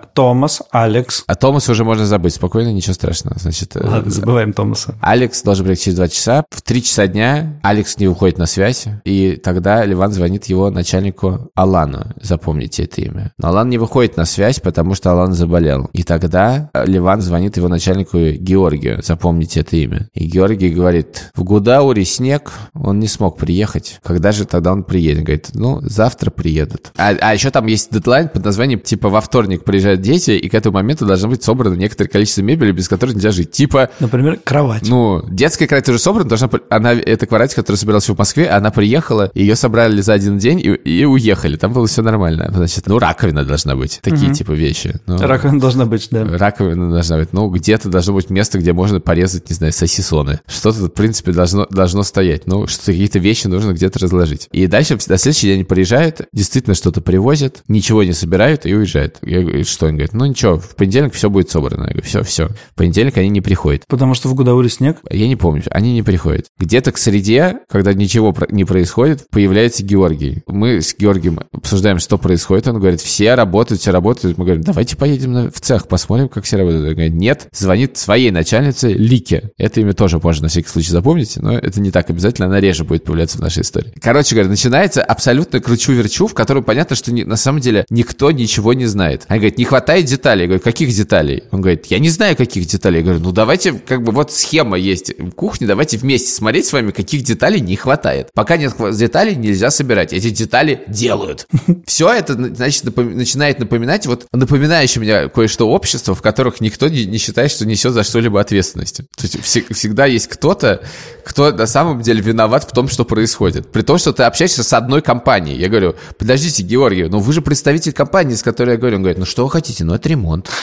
[0.58, 1.24] Томас, Алекс.
[1.26, 3.38] А Томаса уже можно забыть, спокойно, ничего страшного.
[3.38, 4.94] Значит, э, Ладно, забываем Томаса.
[5.00, 6.44] Алекс должен приехать через 2 часа.
[6.50, 11.50] В 3 часа дня Алекс не уходит на связь, и тогда Ливан звонит его начальнику
[11.54, 13.32] Алану, запомните это имя.
[13.38, 15.88] Но Алан не выходит на связь, потому что Алан заболел.
[15.92, 20.08] И тогда Ливан звонит его начальнику Георгию, запомните это имя.
[20.14, 24.00] И Георгий говорит, в Гудауре снег, он не смог приехать.
[24.02, 25.24] Когда же тогда он приедет?
[25.24, 26.92] Говорит, ну, завтра приедут.
[26.96, 30.54] А, а еще там есть дедлайн под названием, типа, во вторник приезжают дети, и к
[30.54, 33.50] этому моменту должно быть собрано некоторое количество мебели, без которой нельзя жить.
[33.50, 33.90] Типа...
[34.00, 34.88] Например, кровать.
[34.88, 36.50] Ну, детская кровать уже собрана, должна...
[36.70, 40.74] Она, эта кровать, которая собиралась в Москве, она приехала, ее собрали за один день и,
[40.74, 41.56] и уехали.
[41.56, 42.50] Там было все нормально.
[42.54, 44.00] Значит, ну, раковина должна быть.
[44.02, 44.34] Такие, угу.
[44.34, 44.94] типа, вещи.
[45.06, 46.24] Ну, раковина должна быть, да.
[46.24, 47.32] Раковина должна быть.
[47.32, 50.40] Ну, где-то должно быть место, где можно порезать, не знаю, сосисоны.
[50.46, 52.46] Что-то, в принципе, должно, должно стоять.
[52.46, 54.48] Ну, что какие-то вещи нужно где-то разложить.
[54.52, 59.18] И дальше на следующий день приезжают, действительно что-то привозят, ничего не собирают и уезжают.
[59.22, 59.86] Я говорю, что?
[59.86, 61.84] Он говорит, ну ничего, в понедельник все будет собрано.
[61.84, 62.48] Я говорю, все, все.
[62.48, 63.84] В понедельник они не приходят.
[63.88, 64.98] Потому что в Гудауре снег?
[65.10, 66.46] Я не помню, они не приходят.
[66.58, 70.42] Где-то к среде, когда ничего не происходит, появляется Георгий.
[70.46, 72.68] Мы с Георгием обсуждаем, что происходит.
[72.68, 74.38] Он говорит, все работают, все работают.
[74.38, 76.86] Мы говорим, давайте поедем в цех, посмотрим, как все работают.
[76.86, 79.50] Он говорит, нет, звонит своей начальнице Лике.
[79.58, 82.84] Это имя тоже можно на всякий случай запомнить, но это не так обязательно, она реже
[82.84, 83.92] будет появляться в нашей истории.
[84.00, 88.72] Короче говоря, начинается абсолютно кручу-верчу, в котором понятно, что не, на самом деле никто ничего
[88.72, 89.24] не знает.
[89.28, 90.27] Она говорит, не хватает деталей.
[90.36, 91.44] Я говорю, каких деталей?
[91.50, 92.98] Он говорит, я не знаю, каких деталей.
[92.98, 96.72] Я говорю, ну давайте, как бы вот схема есть в кухне, давайте вместе смотреть с
[96.72, 98.30] вами, каких деталей не хватает.
[98.34, 100.12] Пока нет деталей, нельзя собирать.
[100.12, 101.46] Эти детали делают.
[101.86, 103.16] Все это, значит, напом...
[103.16, 107.92] начинает напоминать вот напоминающее мне кое-что общество, в которых никто не, не считает, что несет
[107.92, 108.98] за что-либо ответственность.
[109.16, 110.82] То есть всегда есть кто-то,
[111.24, 113.70] кто на самом деле виноват в том, что происходит.
[113.70, 115.58] При том, что ты общаешься с одной компанией.
[115.58, 118.96] Я говорю, подождите, Георгий, ну вы же представитель компании, с которой я говорю.
[118.96, 119.84] Он говорит, ну что вы хотите?
[119.84, 120.17] Ну это ремонт.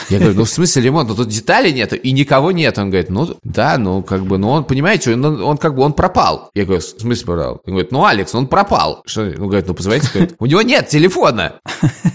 [0.08, 1.08] Я говорю, ну в смысле ремонт?
[1.08, 2.78] Ну тут деталей нет и никого нет.
[2.78, 5.92] Он говорит, ну да, ну как бы, ну он, понимаете, он, он как бы, он
[5.92, 6.50] пропал.
[6.54, 7.60] Я говорю, в смысле пропал?
[7.64, 9.02] Он говорит, ну Алекс, он пропал.
[9.06, 9.22] Что?
[9.22, 11.54] Он говорит, ну позвоните, говорит, у него нет телефона.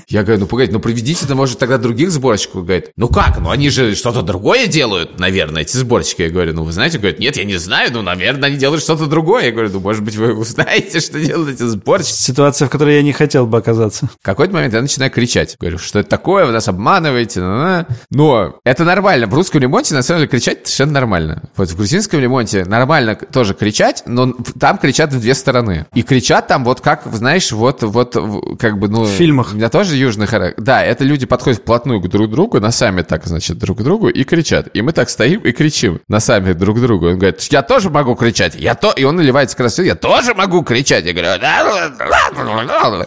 [0.08, 2.58] Я говорю, ну погодите, ну приведите, то может тогда других сборщиков.
[2.58, 6.24] Он говорит, ну как, ну они же что-то другое делают, наверное, эти сборщики.
[6.24, 9.06] Я говорю, ну вы знаете, говорит, нет, я не знаю, ну наверное, они делают что-то
[9.06, 9.46] другое.
[9.46, 12.14] Я говорю, ну может быть вы узнаете, что делают эти сборщики.
[12.14, 14.08] Ситуация, в которой я не хотел бы оказаться.
[14.22, 15.56] В какой-то момент я начинаю кричать.
[15.60, 17.31] Говорю, что это такое, вы нас обманываете.
[17.40, 19.28] Но это нормально.
[19.28, 21.44] В русском ремонте, на самом деле, кричать совершенно нормально.
[21.56, 25.86] Вот в грузинском ремонте нормально тоже кричать, но там кричат в две стороны.
[25.94, 28.18] И кричат там вот как, знаешь, вот, вот
[28.60, 29.04] как бы, ну...
[29.04, 29.54] В фильмах.
[29.54, 30.64] У меня тоже южный характер.
[30.64, 34.24] Да, это люди подходят вплотную к друг другу, носами так, значит, друг к другу и
[34.24, 34.70] кричат.
[34.74, 37.08] И мы так стоим и кричим носами друг к другу.
[37.08, 38.56] Он говорит, я тоже могу кричать.
[38.56, 38.92] Я то...
[38.92, 41.06] И он наливается красотой, я тоже могу кричать.
[41.06, 41.30] Я говорю,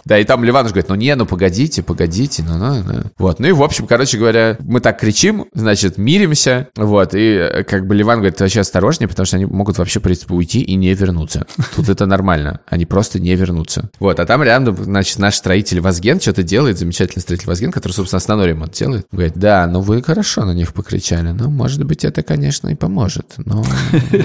[0.05, 3.03] да, и там Ливан говорит, ну не, ну погодите, погодите, ну, ну, ну.
[3.17, 7.63] Вот, ну и в общем, короче говоря, мы так кричим, значит, миримся, вот, и э,
[7.63, 10.75] как бы Ливан говорит, вообще осторожнее, потому что они могут вообще, в принципе, уйти и
[10.75, 11.45] не вернуться.
[11.75, 13.89] Тут это нормально, они просто не вернутся.
[13.99, 18.17] Вот, а там рядом, значит, наш строитель Вазген что-то делает, замечательный строитель Вазген, который, собственно,
[18.17, 19.07] основной ремонт делает.
[19.11, 23.33] Говорит, да, ну вы хорошо на них покричали, ну, может быть, это, конечно, и поможет,
[23.37, 23.63] но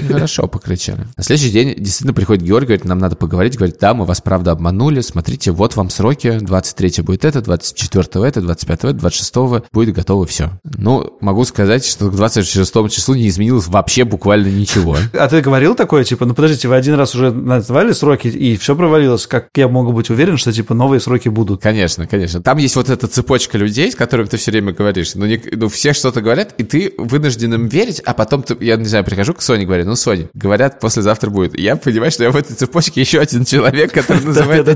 [0.07, 1.07] хорошо покричали.
[1.17, 4.51] На следующий день действительно приходит Георгий, говорит, нам надо поговорить, говорит, да, мы вас, правда,
[4.51, 9.35] обманули, смотрите, вот вам сроки, 23 будет это, 24 это, 25 это, 26
[9.73, 10.59] будет готово все.
[10.63, 14.97] Ну, могу сказать, что к 26 числу не изменилось вообще буквально ничего.
[15.13, 18.75] А ты говорил такое, типа, ну подождите, вы один раз уже назвали сроки, и все
[18.75, 21.61] провалилось, как я могу быть уверен, что, типа, новые сроки будут?
[21.61, 22.41] Конечно, конечно.
[22.41, 25.69] Там есть вот эта цепочка людей, с которыми ты все время говоришь, ну, не, ну
[25.69, 29.33] все что-то говорят, и ты вынужден им верить, а потом, ты, я не знаю, прихожу
[29.33, 31.57] к Соне, говорю, ну, Соня, говорят, послезавтра будет.
[31.57, 34.67] И я понимаю, что я в этой цепочке еще один человек, который называет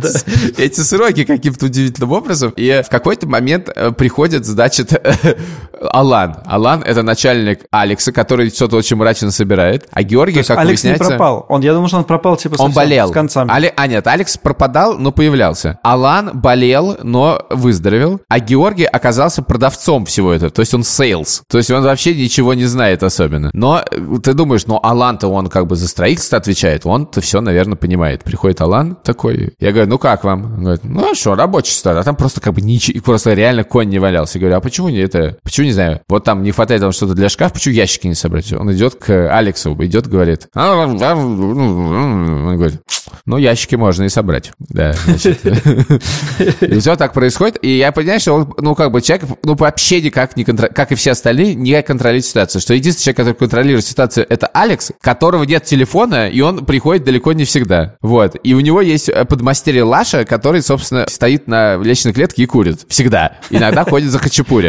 [0.57, 2.53] эти сроки каким-то удивительным образом.
[2.55, 4.45] И в какой-то момент э, приходит,
[4.89, 5.37] значит,
[5.91, 6.37] Алан.
[6.45, 9.87] Алан— это начальник Алекса, который что-то очень мрачно собирает.
[9.91, 11.03] А Георгий, как Алекс выясняется...
[11.03, 11.45] не пропал.
[11.49, 13.09] Он, я думал, что он пропал, типа, Он болел.
[13.09, 13.49] с концами.
[13.53, 13.73] Але...
[13.75, 15.79] А нет, Алекс пропадал, но появлялся.
[15.83, 18.21] Алан болел, но выздоровел.
[18.29, 20.51] А Георгий оказался продавцом всего этого.
[20.51, 21.43] То есть он sales.
[21.49, 23.49] То есть он вообще ничего не знает особенно.
[23.53, 26.85] Но э, ты думаешь, ну Алан-то он как бы за строительство отвечает.
[26.85, 28.23] Он-то все, наверное, понимает.
[28.23, 29.53] Приходит Алан такой.
[29.59, 30.45] Я говорю, ну как вам?
[30.45, 32.01] Он говорит, ну а что, рабочий ситуация.
[32.01, 34.37] А там просто как бы ничего, просто реально конь не валялся.
[34.37, 35.37] Я говорю, а почему не это?
[35.43, 36.01] Почему не знаю?
[36.07, 38.51] Вот там не хватает там что-то для шкафа, почему ящики не собрать?
[38.53, 40.47] Он идет к Алексу, идет, говорит.
[40.55, 42.81] Он говорит,
[43.25, 44.51] ну, ящики можно и собрать.
[44.59, 45.39] Да, значит.
[46.61, 47.57] И все так происходит.
[47.61, 50.91] И я понимаю, что он, ну, как бы человек, ну, вообще никак не контролирует, как
[50.91, 52.61] и все остальные, не контролирует ситуацию.
[52.61, 57.33] Что единственный человек, который контролирует ситуацию, это Алекс, которого нет телефона, и он приходит далеко
[57.33, 57.95] не всегда.
[58.01, 58.35] Вот.
[58.43, 62.85] И у него есть подмастерье Лаша, который, собственно, стоит на лестничной клетке и курит.
[62.87, 63.37] Всегда.
[63.49, 64.64] Иногда ходит за хачапури.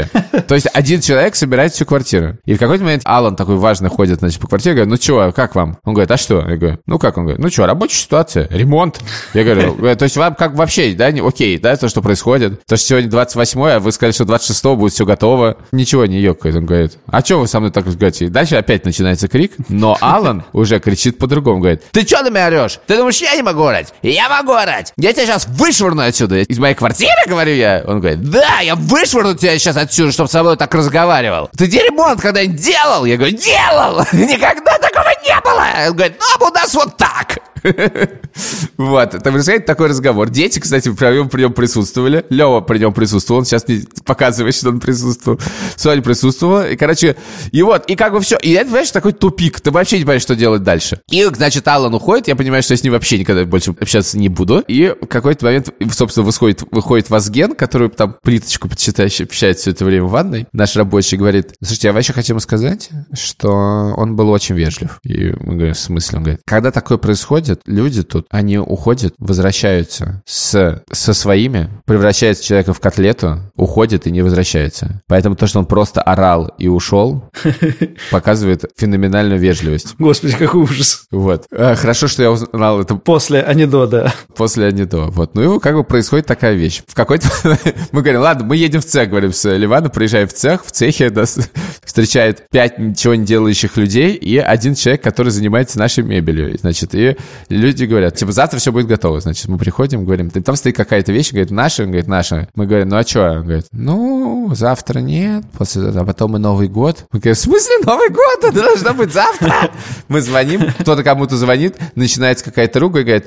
[0.46, 2.38] То есть один человек собирает всю квартиру.
[2.44, 5.54] И в какой-то момент Алан такой важный ходит, значит, по квартире, говорит, ну что, как
[5.54, 5.78] вам?
[5.84, 6.40] Он говорит, а что?
[6.48, 7.16] Я говорю, ну как?
[7.18, 9.00] Он говорит, ну что, рабочая ситуация, ремонт.
[9.34, 12.64] Я говорю, «Э, то есть вам как вообще, да, не, окей, да, то, что происходит?
[12.66, 15.56] То, что сегодня 28 а вы сказали, что 26 будет все готово.
[15.72, 16.56] Ничего не ёкает.
[16.56, 18.28] Он говорит, а что вы со мной так говорите?
[18.28, 22.80] Дальше опять начинается крик, но Алан уже кричит по-другому, говорит, ты что на меня орешь?
[22.86, 23.92] Ты думаешь, я не могу орать?
[24.02, 24.92] Я могу орать!
[24.96, 26.38] Я тебя сейчас вышвырну отсюда.
[26.38, 27.82] Из моей квартиры, говорю я.
[27.86, 31.50] Он говорит, да, я вышвырну тебя сейчас отсюда, чтобы со мной так разговаривал.
[31.56, 33.04] Ты где ремонт когда-нибудь делал?
[33.04, 34.00] Я говорю, делал!
[34.12, 35.88] Никогда такого не было!
[35.88, 37.38] Он говорит, ну, а у нас вот так.
[38.76, 40.28] Вот, там происходит такой разговор.
[40.28, 42.24] Дети, кстати, при нем, при нем присутствовали.
[42.28, 43.38] Лева при нем присутствовал.
[43.38, 45.40] Он сейчас мне показывает, что он присутствовал.
[45.76, 46.68] Соня присутствовала.
[46.68, 47.16] И, короче,
[47.52, 48.36] и вот, и как бы все.
[48.42, 49.60] И это, понимаешь, такой тупик.
[49.60, 51.00] Ты вообще не понимаешь, что делать дальше.
[51.10, 52.28] И, значит, Аллан уходит.
[52.28, 54.62] Я понимаю, что я с ним вообще никогда больше общаться не буду.
[54.68, 59.84] И в какой-то момент, собственно, выходит, выходит Вазген, который там плиточку подсчитает, общает все это
[59.84, 60.46] время в ванной.
[60.52, 63.50] Наш рабочий говорит, слушайте, я вообще хочу сказать, что
[63.96, 64.98] он был очень вежлив.
[65.04, 66.18] И мы говорим, в смысле?
[66.18, 72.72] Он говорит, когда такое происходит, люди тут, они уходят, возвращаются с, со своими, превращаются человека
[72.72, 75.02] в котлету, уходят и не возвращаются.
[75.06, 77.30] Поэтому то, что он просто орал и ушел,
[78.10, 79.94] показывает феноменальную вежливость.
[79.98, 81.06] Господи, какой ужас.
[81.10, 81.46] Вот.
[81.50, 84.12] А, хорошо, что я узнал это После анекдота.
[84.36, 85.10] после анекдота.
[85.10, 85.34] Вот.
[85.34, 86.82] Ну и как бы происходит такая вещь.
[86.86, 87.28] В какой-то...
[87.92, 91.10] мы говорим, ладно, мы едем в цех, говорим с Ливаном, приезжаем в цех, в цехе
[91.10, 91.38] нас
[91.84, 96.56] встречает пять ничего не делающих людей и один человек, который занимается нашей мебелью.
[96.58, 97.16] Значит, и
[97.48, 99.20] люди говорят, типа, завтра все будет готово.
[99.20, 102.48] Значит, мы приходим, говорим, там стоит какая-то вещь, говорит, наша, он говорит, наша.
[102.54, 103.30] Мы говорим, ну а что?
[103.30, 107.06] Он говорит, ну, завтра нет, после, а потом и Новый год.
[107.12, 108.44] Мы говорим, в смысле Новый год?
[108.44, 109.70] Это должно быть завтра.
[110.08, 113.26] Мы звоним, кто-то кому-то звонит, начинается какая-то руга и говорит,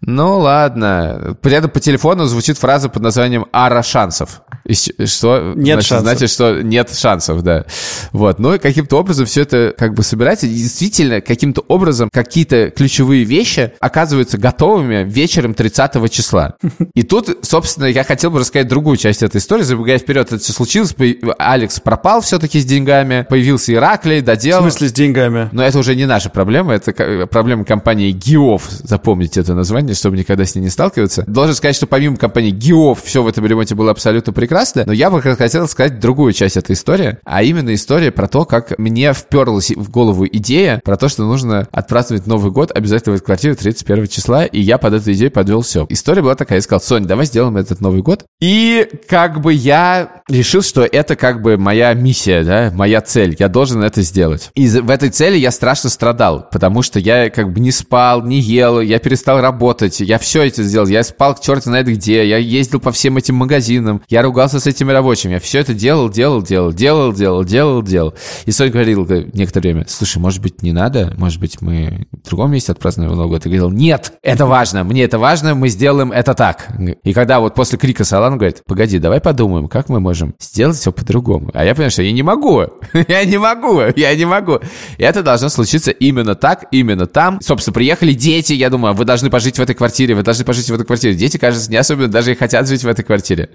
[0.00, 1.36] ну ладно.
[1.42, 4.42] При этом по телефону звучит фраза под названием «Ара шансов».
[4.64, 5.54] И что?
[5.56, 6.04] Нет значит, шансов.
[6.04, 7.64] Значит, что нет шансов, да.
[8.12, 8.38] Вот.
[8.38, 10.46] Ну и каким-то образом все это как бы собирается.
[10.46, 16.56] И действительно, каким-то образом какие-то ключевые вещи вещи оказываются готовыми вечером 30 числа.
[16.94, 19.62] И тут, собственно, я хотел бы рассказать другую часть этой истории.
[19.62, 20.94] Забегая вперед, это все случилось.
[21.38, 23.26] Алекс пропал все-таки с деньгами.
[23.28, 24.62] Появился Ираклий, доделал.
[24.62, 25.48] В смысле с деньгами?
[25.52, 26.74] Но это уже не наша проблема.
[26.74, 28.64] Это проблема компании Геов.
[28.68, 31.24] Запомните это название, чтобы никогда с ней не сталкиваться.
[31.26, 34.82] Должен сказать, что помимо компании Геов все в этом ремонте было абсолютно прекрасно.
[34.86, 37.18] Но я бы хотел сказать другую часть этой истории.
[37.24, 41.68] А именно история про то, как мне вперлась в голову идея про то, что нужно
[41.70, 44.44] отпраздновать Новый год обязательно в этой квартире 31 числа.
[44.44, 45.86] И я под эту идею подвел все.
[45.88, 46.58] История была такая.
[46.58, 48.24] Я сказал, Соня, давай сделаем этот Новый год.
[48.40, 53.36] И как бы я решил, что это как бы моя миссия, да, моя цель.
[53.38, 54.50] Я должен это сделать.
[54.54, 58.38] И в этой цели я страшно страдал, потому что я как бы не спал, не
[58.40, 60.86] ел, я перестал работать, я все это сделал.
[60.86, 64.66] Я спал к черту знает где, я ездил по всем этим магазинам, я ругался с
[64.66, 68.14] этими рабочими, я все это делал, делал, делал, делал, делал, делал, делал.
[68.46, 72.52] И Соня говорил некоторое время, слушай, может быть, не надо, может быть, мы в другом
[72.52, 76.68] месте отпразднуем И говорил, нет, это важно, мне это важно, мы сделаем это так.
[77.02, 80.92] И когда вот после крика Салан говорит, погоди, давай подумаем, как мы можем сделать все
[80.92, 81.50] по-другому.
[81.54, 82.64] А я понимаю, что я не могу,
[83.08, 84.60] я не могу, я не могу.
[84.96, 87.40] И это должно случиться именно так, именно там.
[87.40, 90.74] Собственно, приехали дети, я думаю, вы должны пожить в этой квартире, вы должны пожить в
[90.74, 91.14] этой квартире.
[91.14, 93.50] Дети, кажется, не особенно даже и хотят жить в этой квартире.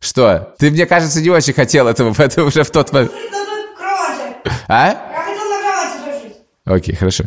[0.00, 0.54] Что?
[0.58, 3.12] Ты, мне кажется, не очень хотел этого, это уже в тот момент.
[4.68, 4.88] А?
[4.88, 6.36] Я хотел на кровати жить.
[6.64, 7.24] Окей, хорошо.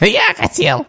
[0.00, 0.86] Я хотел.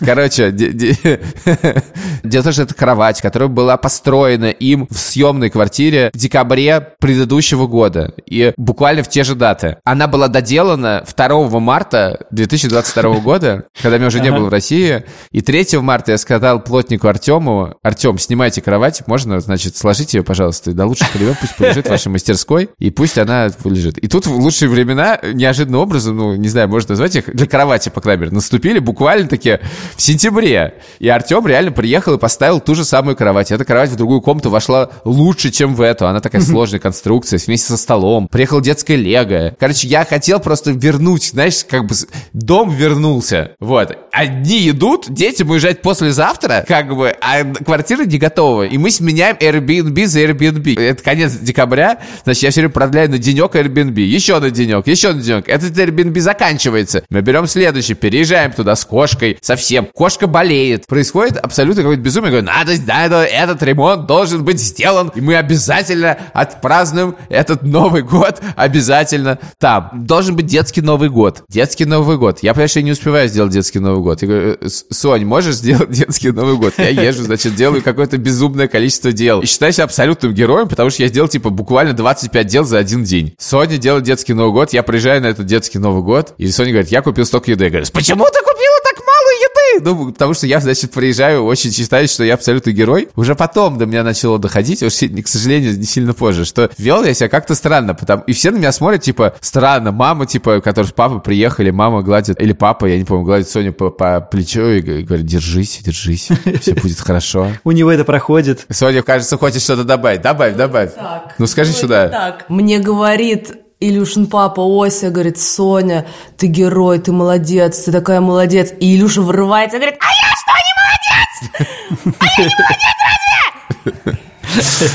[0.00, 0.50] Короче,
[2.22, 6.94] дело в том, что это кровать, которая была построена им в съемной квартире в декабре
[7.00, 8.14] предыдущего года.
[8.26, 9.78] И буквально в те же даты.
[9.84, 15.04] Она была доделана 2 марта 2022 года, когда меня уже не было в России.
[15.30, 20.70] И 3 марта я сказал плотнику Артему, Артем, снимайте кровать, можно, значит, сложить ее, пожалуйста,
[20.70, 23.98] и до лучших времен пусть полежит в вашей мастерской, и пусть она лежит.
[23.98, 27.88] И тут в лучшие времена, неожиданным образом, ну, не знаю, можно назвать их, для кровати,
[27.88, 29.60] по крайней мере, наступили буквально-таки
[29.96, 30.74] в сентябре.
[30.98, 33.50] И Артем реально приехал и поставил ту же самую кровать.
[33.50, 36.06] Эта кровать в другую комнату вошла лучше, чем в эту.
[36.06, 38.28] Она такая сложная конструкция, вместе со столом.
[38.28, 39.56] Приехал детское лего.
[39.58, 41.94] Короче, я хотел просто вернуть, знаешь, как бы
[42.34, 43.52] дом вернулся.
[43.58, 43.96] Вот.
[44.12, 48.64] Одни идут, детям уезжать послезавтра, как бы, а квартира не готова.
[48.64, 50.78] И мы сменяем Airbnb за Airbnb.
[50.78, 55.12] Это конец декабря, значит, я все время продляю на денек Airbnb, еще на денек, еще
[55.12, 55.48] на денек.
[55.48, 57.04] Этот Airbnb заканчивается.
[57.08, 59.86] Мы берем следующий, переезжаем приезжаем туда с кошкой, совсем.
[59.86, 60.86] Кошка болеет.
[60.86, 62.30] Происходит абсолютно какое-то безумие.
[62.30, 68.40] Говорю, надо, надо, этот ремонт должен быть сделан, и мы обязательно отпразднуем этот Новый год
[68.56, 69.90] обязательно там.
[70.06, 71.42] Должен быть детский Новый год.
[71.48, 72.38] Детский Новый год.
[72.42, 74.22] Я, понимаю, не успеваю сделать детский Новый год.
[74.22, 76.74] Я говорю, «Э, Сонь, можешь сделать детский Новый год?
[76.78, 79.40] Я езжу, значит, делаю какое-то безумное количество дел.
[79.40, 83.04] И считаю себя абсолютным героем, потому что я сделал, типа, буквально 25 дел за один
[83.04, 83.34] день.
[83.38, 86.90] Соня делает детский Новый год, я приезжаю на этот детский Новый год, и Соня говорит,
[86.90, 87.64] я купил столько еды.
[87.64, 89.84] Я говорю, почему ты купила так мало еды?
[89.84, 93.08] Ну, потому что я, значит, приезжаю, очень считаю, что я абсолютный герой.
[93.16, 97.14] Уже потом до меня начало доходить, уж, к сожалению, не сильно позже, что вел я
[97.14, 97.94] себя как-то странно.
[97.94, 98.22] Потому...
[98.24, 99.92] И все на меня смотрят, типа, странно.
[99.92, 103.72] Мама, типа, который с папой приехали, мама гладит, или папа, я не помню, гладит Соню
[103.72, 106.28] по, по плечу и говорит, держись, держись,
[106.60, 107.48] все будет хорошо.
[107.64, 108.66] У него это проходит.
[108.70, 110.22] Соня, кажется, хочет что-то добавить.
[110.22, 110.94] Добавь, добавь.
[110.94, 111.34] Так.
[111.38, 112.08] Ну, скажи сюда.
[112.08, 112.44] Так.
[112.48, 116.06] Мне говорит Илюшин папа Ося говорит, Соня,
[116.38, 118.72] ты герой, ты молодец, ты такая молодец.
[118.78, 122.16] И Илюша врывается говорит, а я что, не молодец?
[122.18, 122.96] А я не молодец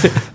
[0.09, 0.33] разве?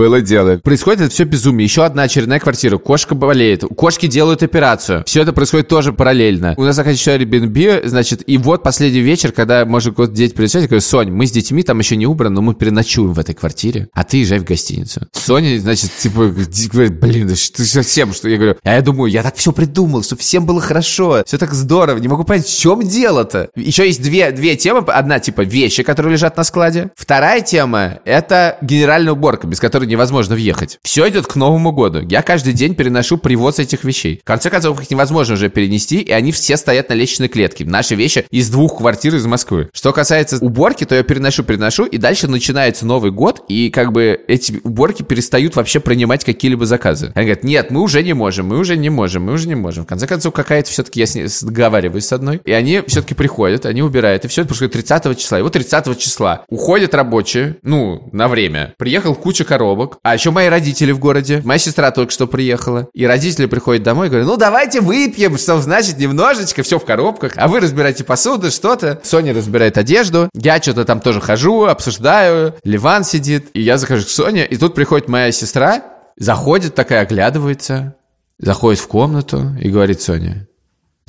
[0.00, 0.56] Было дело.
[0.56, 1.66] Происходит это все безумие.
[1.66, 2.78] Еще одна очередная квартира.
[2.78, 3.64] Кошка болеет.
[3.76, 5.04] Кошки делают операцию.
[5.04, 6.54] Все это происходит тоже параллельно.
[6.56, 10.68] У нас заканчивается Airbnb, значит, и вот последний вечер, когда может вот дети прилететь, я
[10.68, 13.88] говорю, Сонь, мы с детьми там еще не убраны, но мы переночуем в этой квартире,
[13.92, 15.06] а ты езжай в гостиницу.
[15.12, 16.28] Соня, значит, типа,
[16.72, 18.26] говорит, блин, да ты совсем, что?
[18.26, 21.52] Я говорю, а я думаю, я так все придумал, чтобы всем было хорошо, все так
[21.52, 23.50] здорово, не могу понять, в чем дело-то?
[23.54, 24.78] Еще есть две, две темы.
[24.78, 26.90] Одна, типа, вещи, которые лежат на складе.
[26.96, 30.78] Вторая тема— это генеральная уборка, без которой невозможно въехать.
[30.82, 32.00] Все идет к Новому году.
[32.08, 34.20] Я каждый день переношу привоз этих вещей.
[34.22, 37.64] В конце концов, их невозможно уже перенести, и они все стоят на лестничной клетке.
[37.64, 39.68] Наши вещи из двух квартир из Москвы.
[39.72, 44.18] Что касается уборки, то я переношу, переношу, и дальше начинается Новый год, и как бы
[44.28, 47.12] эти уборки перестают вообще принимать какие-либо заказы.
[47.14, 49.84] Они говорят, нет, мы уже не можем, мы уже не можем, мы уже не можем.
[49.84, 53.66] В конце концов, какая-то все-таки я с ней договариваюсь с одной, и они все-таки приходят,
[53.66, 55.38] они убирают, и все это происходит 30 числа.
[55.38, 58.74] И вот 30 числа уходят рабочие, ну, на время.
[58.78, 61.42] Приехал куча коробок, а еще мои родители в городе.
[61.44, 62.88] Моя сестра только что приехала.
[62.94, 67.32] И родители приходят домой и говорят, ну давайте выпьем, что значит немножечко, все в коробках.
[67.36, 69.00] А вы разбираете посуду, что-то.
[69.02, 70.28] Соня разбирает одежду.
[70.34, 72.54] Я что-то там тоже хожу, обсуждаю.
[72.64, 73.50] Ливан сидит.
[73.54, 74.46] И я захожу к Соне.
[74.46, 75.82] И тут приходит моя сестра,
[76.16, 77.96] заходит такая, оглядывается,
[78.38, 80.46] заходит в комнату и говорит Соня,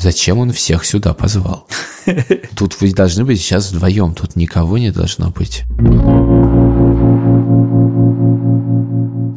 [0.01, 1.67] Зачем он всех сюда позвал?
[2.55, 5.61] Тут вы должны быть сейчас вдвоем, тут никого не должно быть.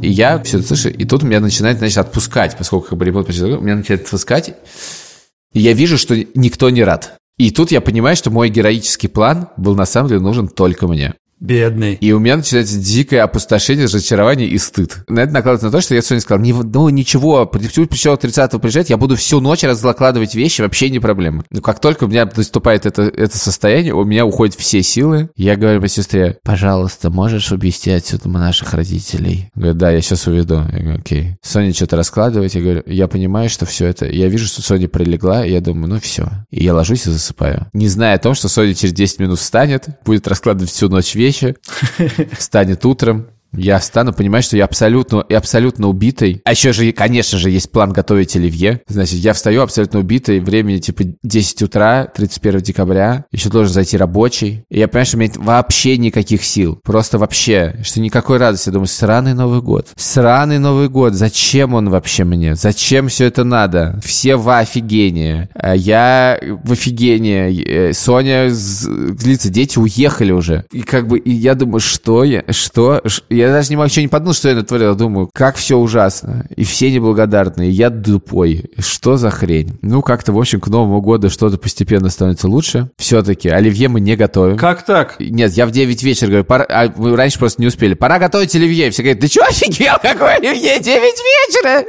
[0.05, 3.29] И я все это слышу, и тут меня начинает, значит, отпускать, поскольку как бы ремонт
[3.29, 4.55] меня начинает отпускать,
[5.55, 7.17] и я вижу, что никто не рад.
[7.39, 11.15] И тут я понимаю, что мой героический план был на самом деле нужен только мне.
[11.45, 11.95] Бедный.
[11.95, 15.05] И у меня начинается дикое опустошение, разочарование и стыд.
[15.09, 18.97] На это накладывается на то, что я Соне сказал, ну ничего, пришел 30-го приезжать, я
[18.97, 21.45] буду всю ночь разкладывать вещи, вообще не проблема.
[21.51, 25.29] Но как только у меня наступает это, это состояние, у меня уходят все силы.
[25.37, 29.51] Я говорю моей сестре, пожалуйста, можешь увезти отсюда наших родителей?
[29.55, 30.63] Говорю, да, я сейчас уведу.
[30.73, 31.37] Я говорю, окей.
[31.43, 34.07] Соня что-то раскладывает, я говорю, я понимаю, что все это...
[34.07, 36.27] Я вижу, что Соня прилегла, и я думаю, ну все.
[36.51, 37.67] И я ложусь и засыпаю.
[37.75, 41.34] Не зная о том, что Соня через 10 минут встанет, будет раскладывать всю ночь вещи,
[41.35, 41.57] встречи,
[42.37, 46.41] встанет утром, я встану, понимаю, что я абсолютно, и абсолютно убитый.
[46.45, 48.81] А еще же, конечно же, есть план готовить оливье.
[48.89, 53.25] Значит, я встаю абсолютно убитый, времени типа 10 утра, 31 декабря.
[53.33, 54.65] Еще должен зайти рабочий.
[54.71, 56.81] И я понимаю, что у меня нет вообще никаких сил.
[56.83, 58.69] Просто вообще, что никакой радости.
[58.69, 59.89] Я думаю, сраный Новый год.
[59.97, 61.15] Сраный Новый год.
[61.15, 62.55] Зачем он вообще мне?
[62.55, 64.01] Зачем все это надо?
[64.05, 65.49] Все в офигении.
[65.55, 67.63] А я в офигении.
[67.65, 69.51] Э, Соня злится.
[69.51, 70.65] Дети уехали уже.
[70.73, 74.09] И как бы, и я думаю, что я, что, я я даже не могу, не
[74.09, 74.95] подумал, что я натворил.
[74.95, 76.47] Думаю, как все ужасно.
[76.57, 77.71] И все неблагодарные.
[77.71, 78.71] Я тупой.
[78.79, 79.79] Что за хрень?
[79.83, 82.91] Ну, как-то, в общем, к Новому году что-то постепенно становится лучше.
[82.97, 84.57] Все-таки оливье мы не готовим.
[84.57, 85.17] Как так?
[85.19, 86.67] Нет, я в 9 вечера говорю, пора...
[86.69, 87.95] а мы раньше просто не успели.
[87.95, 88.91] Пора готовить оливье.
[88.91, 89.95] Все говорят, ты что офигел?
[90.03, 90.81] Какое оливье?
[90.81, 91.85] 9 вечера?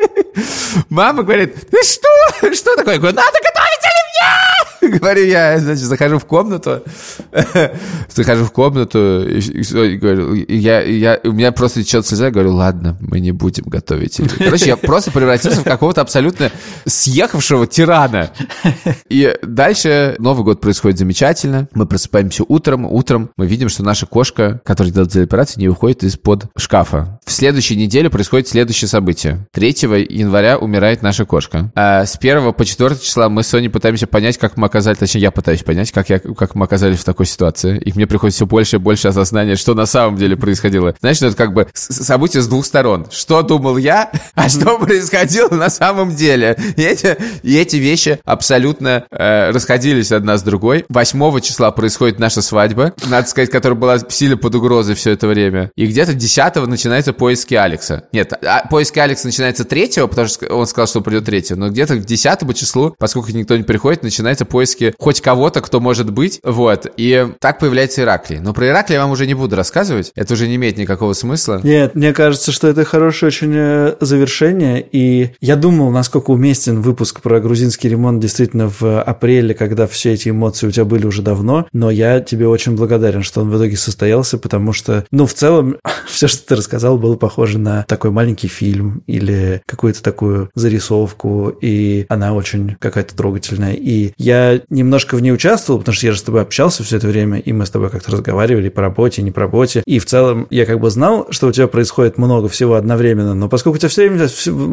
[0.89, 2.53] Мама говорит, ты что?
[2.53, 2.95] Что такое?
[2.95, 4.65] Я говорю, надо готовить оливье!
[4.99, 6.83] Говорю я, значит, захожу в комнату,
[8.09, 13.19] захожу в комнату, и, говорю, я, я, у меня просто течет слеза, говорю, ладно, мы
[13.19, 14.21] не будем готовить.
[14.37, 16.51] Короче, я просто превратился в какого-то абсолютно
[16.85, 18.31] съехавшего тирана.
[19.09, 24.61] И дальше Новый год происходит замечательно, мы просыпаемся утром, утром мы видим, что наша кошка,
[24.65, 27.19] которая делает операцию, не выходит из-под шкафа.
[27.25, 29.47] В следующей неделе происходит следующее событие.
[29.53, 29.69] 3
[30.09, 31.71] января умирает наша кошка.
[31.75, 35.21] А с 1 по 4 числа мы с Соней пытаемся понять, как мы оказались, точнее,
[35.21, 37.77] я пытаюсь понять, как, я, как мы оказались в такой ситуации.
[37.79, 40.95] И мне приходит все больше и больше осознания, что на самом деле происходило.
[40.99, 43.07] Знаешь, это как бы событие с двух сторон.
[43.11, 46.57] Что думал я, а что происходило на самом деле.
[46.75, 50.85] И эти, и эти вещи абсолютно э, расходились одна с другой.
[50.89, 55.71] 8 числа происходит наша свадьба, надо сказать, которая была сильно под угрозой все это время.
[55.75, 58.03] И где-то 10 начинаются поиски Алекса.
[58.11, 61.95] Нет, а, поиски Алекса начинается 3 потому что он сказал, что придет 3 но где-то
[61.95, 66.39] к 10 числу, поскольку никто не приходит, начинается поиск поиске хоть кого-то, кто может быть.
[66.43, 66.87] Вот.
[66.97, 68.39] И так появляется Ираклий.
[68.39, 70.11] Но про Ираклия я вам уже не буду рассказывать.
[70.15, 71.59] Это уже не имеет никакого смысла.
[71.63, 74.85] Нет, мне кажется, что это хорошее очень э, завершение.
[74.91, 80.29] И я думал, насколько уместен выпуск про грузинский ремонт действительно в апреле, когда все эти
[80.29, 81.67] эмоции у тебя были уже давно.
[81.73, 85.77] Но я тебе очень благодарен, что он в итоге состоялся, потому что, ну, в целом,
[86.07, 92.05] все, что ты рассказал, было похоже на такой маленький фильм или какую-то такую зарисовку, и
[92.09, 93.73] она очень какая-то трогательная.
[93.73, 97.07] И я немножко в ней участвовал, потому что я же с тобой общался все это
[97.07, 99.83] время, и мы с тобой как-то разговаривали по работе, не по работе.
[99.85, 103.49] И в целом я как бы знал, что у тебя происходит много всего одновременно, но
[103.49, 104.27] поскольку у тебя все время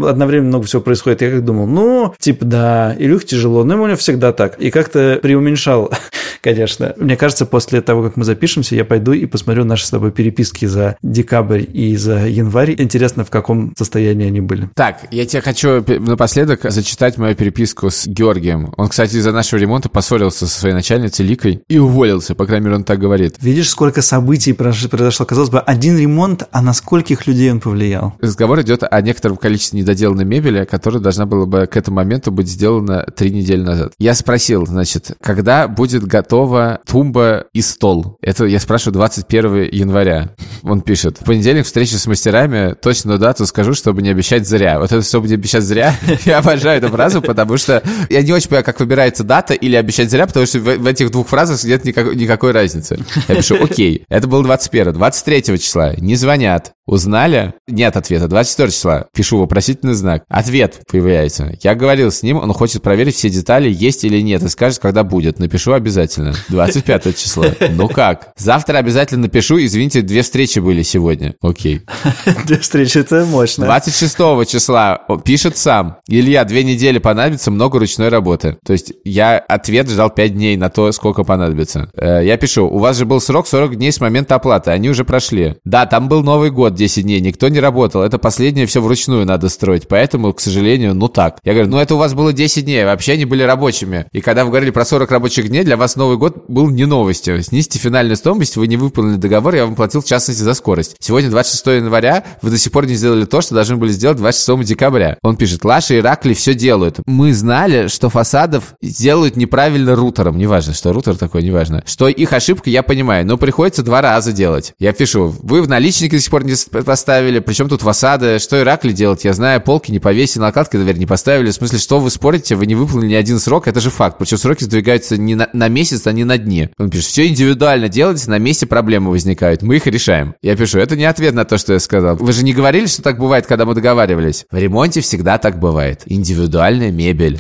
[0.09, 3.97] одновременно много всего происходит, я как думал, ну, типа, да, Илюх тяжело, но у меня
[3.97, 4.59] всегда так.
[4.59, 5.91] И как-то преуменьшал,
[6.43, 6.95] конечно.
[6.97, 10.67] Мне кажется, после того, как мы запишемся, я пойду и посмотрю наши с тобой переписки
[10.67, 12.75] за декабрь и за январь.
[12.79, 14.69] Интересно, в каком состоянии они были.
[14.75, 18.73] Так, я тебе хочу напоследок зачитать мою переписку с Георгием.
[18.77, 22.77] Он, кстати, из-за нашего ремонта поссорился со своей начальницей Ликой и уволился, по крайней мере,
[22.77, 23.37] он так говорит.
[23.41, 25.27] Видишь, сколько событий произошло.
[25.27, 28.15] Казалось бы, один ремонт, а на скольких людей он повлиял?
[28.21, 32.49] Разговор идет о некотором количестве недоделанной мебели, которая должна была бы к этому моменту быть
[32.49, 33.93] сделана три недели назад.
[33.99, 38.19] Я спросил, значит, когда будет готова тумба и стол?
[38.23, 40.35] Это я спрашиваю 21 января.
[40.63, 44.79] Он пишет, в понедельник встреча с мастерами, точную дату скажу, чтобы не обещать зря.
[44.79, 45.95] Вот это чтобы не обещать зря,
[46.25, 50.11] я обожаю эту фразу, потому что я не очень понимаю, как выбирается дата или обещать
[50.11, 52.99] зря, потому что в, этих двух фразах нет никак, никакой разницы.
[53.29, 57.55] Я пишу, окей, это было 21 23 числа, не звонят, Узнали?
[57.69, 58.27] Нет ответа.
[58.27, 59.07] 24 числа.
[59.15, 60.25] Пишу вопросительный знак.
[60.29, 61.57] Ответ появляется.
[61.63, 65.05] Я говорил с ним, он хочет проверить все детали, есть или нет, и скажет, когда
[65.05, 65.39] будет.
[65.39, 66.35] Напишу обязательно.
[66.49, 67.45] 25 число.
[67.71, 68.33] Ну как?
[68.37, 69.59] Завтра обязательно напишу.
[69.65, 71.35] Извините, две встречи были сегодня.
[71.41, 71.83] Окей.
[72.47, 73.67] Две встречи, это мощно.
[73.67, 74.17] 26
[74.49, 75.99] числа пишет сам.
[76.09, 78.59] Илья, две недели понадобится, много ручной работы.
[78.65, 81.91] То есть я ответ ждал 5 дней на то, сколько понадобится.
[81.95, 85.05] Э, я пишу, у вас же был срок 40 дней с момента оплаты, они уже
[85.05, 85.57] прошли.
[85.65, 89.49] Да, там был Новый год 10 дней, никто не работал, это последнее все вручную надо
[89.49, 91.39] строить, поэтому, к сожалению, ну так.
[91.45, 94.07] Я говорю, ну это у вас было 10 дней, вообще они были рабочими.
[94.13, 97.43] И когда вы говорили про 40 рабочих дней, для вас Новый год был не новостью.
[97.43, 100.97] Снизьте финальную стоимость, вы не выполнили договор, я вам платил в частности за скорость.
[100.99, 104.65] Сегодня 26 января, вы до сих пор не сделали то, что должны были сделать 26
[104.65, 105.17] декабря.
[105.23, 107.01] Он пишет, Лаша и Ракли все делают.
[107.07, 111.83] Мы знали, что фасадов делают неправильно рутером, неважно, что рутер такой, неважно.
[111.87, 114.75] Что их ошибка, я понимаю, но приходится два раза делать.
[114.79, 118.93] Я пишу, вы в наличники до сих пор не поставили, причем тут фасады, что Иракли
[118.93, 122.55] делать, я знаю, полки не повесили, накладки, дверь не поставили, в смысле, что вы спорите,
[122.55, 125.69] вы не выполнили ни один срок, это же факт, причем сроки сдвигаются не на, на
[125.69, 126.71] месяц, а не на дни.
[126.79, 130.35] Он пишет, все индивидуально делайте, на месте проблемы возникают, мы их решаем.
[130.43, 132.17] Я пишу, это не ответ на то, что я сказал.
[132.17, 134.47] Вы же не говорили, что так бывает, когда мы договаривались?
[134.51, 136.03] В ремонте всегда так бывает.
[136.07, 137.39] Индивидуальная мебель.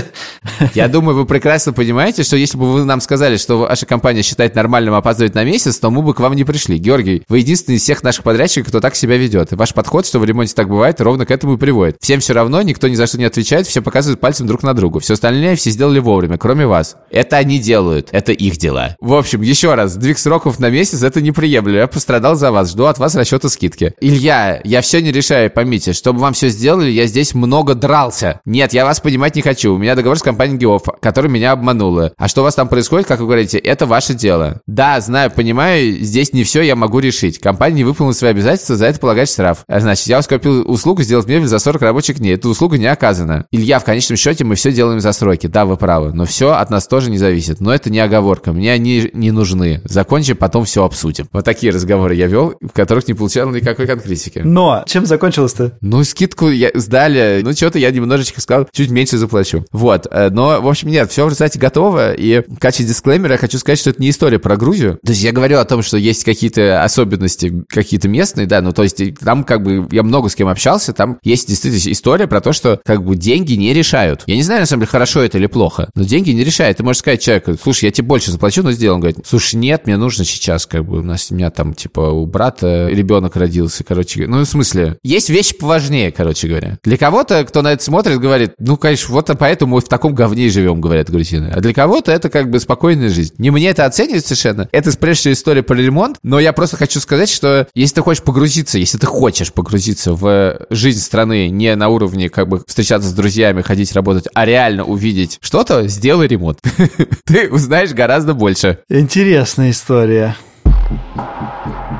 [0.74, 4.54] Я думаю, вы прекрасно понимаете, что если бы вы нам сказали, что ваша компания считает
[4.54, 6.78] нормальным опаздывать на месяц, то мы бы к вам не пришли.
[6.78, 9.52] Георгий, вы единственный всех наших подрядчиков, кто так себя ведет.
[9.52, 11.96] И ваш подход, что в ремонте так бывает, ровно к этому и приводит.
[12.00, 15.00] Всем все равно, никто ни за что не отвечает, все показывают пальцем друг на друга.
[15.00, 16.96] Все остальное все сделали вовремя, кроме вас.
[17.10, 18.96] Это они делают, это их дела.
[19.00, 21.78] В общем, еще раз, сдвиг сроков на месяц это неприемлемо.
[21.78, 23.94] Я пострадал за вас, жду от вас расчета скидки.
[24.00, 28.40] Илья, я все не решаю, поймите, чтобы вам все сделали, я здесь много дрался.
[28.44, 29.74] Нет, я вас понимать не хочу.
[29.74, 32.12] У меня договор с компанией Геоф, которая меня обманула.
[32.16, 34.60] А что у вас там происходит, как вы говорите, это ваше дело.
[34.66, 37.38] Да, знаю, понимаю, здесь не все я могу решить.
[37.38, 39.64] Компания не выполнила свои обязательства, за это полагать штраф.
[39.66, 42.34] А значит, я вас купил услугу сделать мебель за 40 рабочих дней.
[42.34, 43.46] Эта услуга не оказана.
[43.50, 45.46] Илья, в конечном счете мы все делаем за сроки.
[45.46, 46.12] Да, вы правы.
[46.12, 47.60] Но все от нас тоже не зависит.
[47.60, 48.52] Но это не оговорка.
[48.52, 49.80] Мне они не нужны.
[49.84, 51.28] Закончим, потом все обсудим.
[51.32, 54.40] Вот такие разговоры я вел, в которых не получал никакой конкретики.
[54.44, 55.78] Но чем закончилось-то?
[55.80, 57.40] Ну, скидку я, сдали.
[57.42, 59.64] Ну, что-то я немножечко сказал, чуть меньше заплачу.
[59.72, 60.06] Вот.
[60.10, 62.12] Э, но, в общем, нет, все, кстати, готово.
[62.12, 64.98] И в качестве дисклеймера я хочу сказать, что это не история про Грузию.
[65.04, 68.82] То есть я говорю о том, что есть какие-то особенности, какие-то местные, да, ну, то
[68.82, 72.52] есть там как бы я много с кем общался, там есть действительно история про то,
[72.52, 74.22] что как бы деньги не решают.
[74.26, 76.78] Я не знаю, на самом деле, хорошо это или плохо, но деньги не решают.
[76.78, 78.96] Ты можешь сказать человеку, слушай, я тебе больше заплачу, но сделал.
[78.96, 82.00] Он говорит, слушай, нет, мне нужно сейчас, как бы, у нас, у меня там, типа,
[82.00, 84.26] у брата ребенок родился, короче.
[84.26, 86.78] Ну, в смысле, есть вещи поважнее, короче говоря.
[86.82, 90.48] Для кого-то, кто на это смотрит, говорит, ну, конечно, вот поэтому мы в таком говне
[90.48, 91.52] живем, говорят грузины.
[91.54, 93.34] А для кого-то это как бы спокойная жизнь.
[93.38, 94.68] Не мне это оценивать совершенно.
[94.72, 98.22] Это, прежде всего, история про ремонт, но я просто хочу сказать, что если ты хочешь
[98.22, 103.14] погрузиться, если ты хочешь погрузиться в жизнь страны не на уровне как бы встречаться с
[103.14, 106.58] друзьями, ходить работать, а реально увидеть что-то, сделай ремонт.
[107.24, 108.80] Ты узнаешь гораздо больше.
[108.90, 110.36] Интересная история.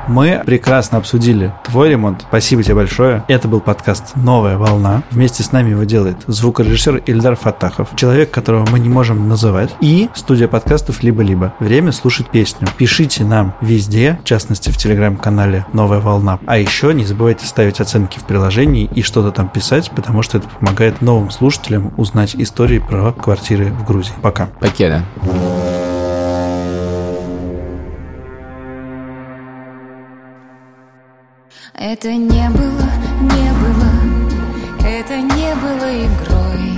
[0.07, 2.25] Мы прекрасно обсудили твой ремонт.
[2.27, 3.23] Спасибо тебе большое.
[3.27, 5.03] Это был подкаст «Новая волна».
[5.11, 10.09] Вместе с нами его делает звукорежиссер Ильдар Фатахов, человек, которого мы не можем называть, и
[10.13, 11.53] студия подкастов «Либо-либо».
[11.59, 12.67] Время слушать песню.
[12.77, 16.39] Пишите нам везде, в частности в телеграм-канале «Новая волна».
[16.45, 20.47] А еще не забывайте ставить оценки в приложении и что-то там писать, потому что это
[20.47, 24.13] помогает новым слушателям узнать истории про квартиры в Грузии.
[24.21, 24.47] Пока.
[24.59, 25.03] Покеда.
[31.83, 32.89] Это не было,
[33.21, 33.91] не было,
[34.85, 36.77] это не было игрой.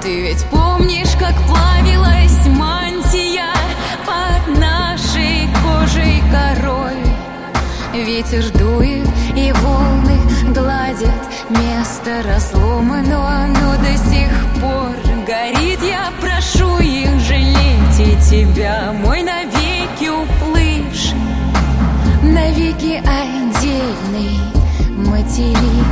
[0.00, 3.52] Ты ведь помнишь, как плавилась мантия
[4.06, 7.02] под нашей кожей корой?
[7.92, 10.20] Ветер дует и волны
[10.54, 14.30] гладят место разлома, но оно до сих
[14.60, 14.94] пор
[15.26, 15.80] горит.
[15.82, 19.15] Я прошу их жалеть и тебя, мой
[23.00, 24.38] отдельный
[24.96, 25.85] материк.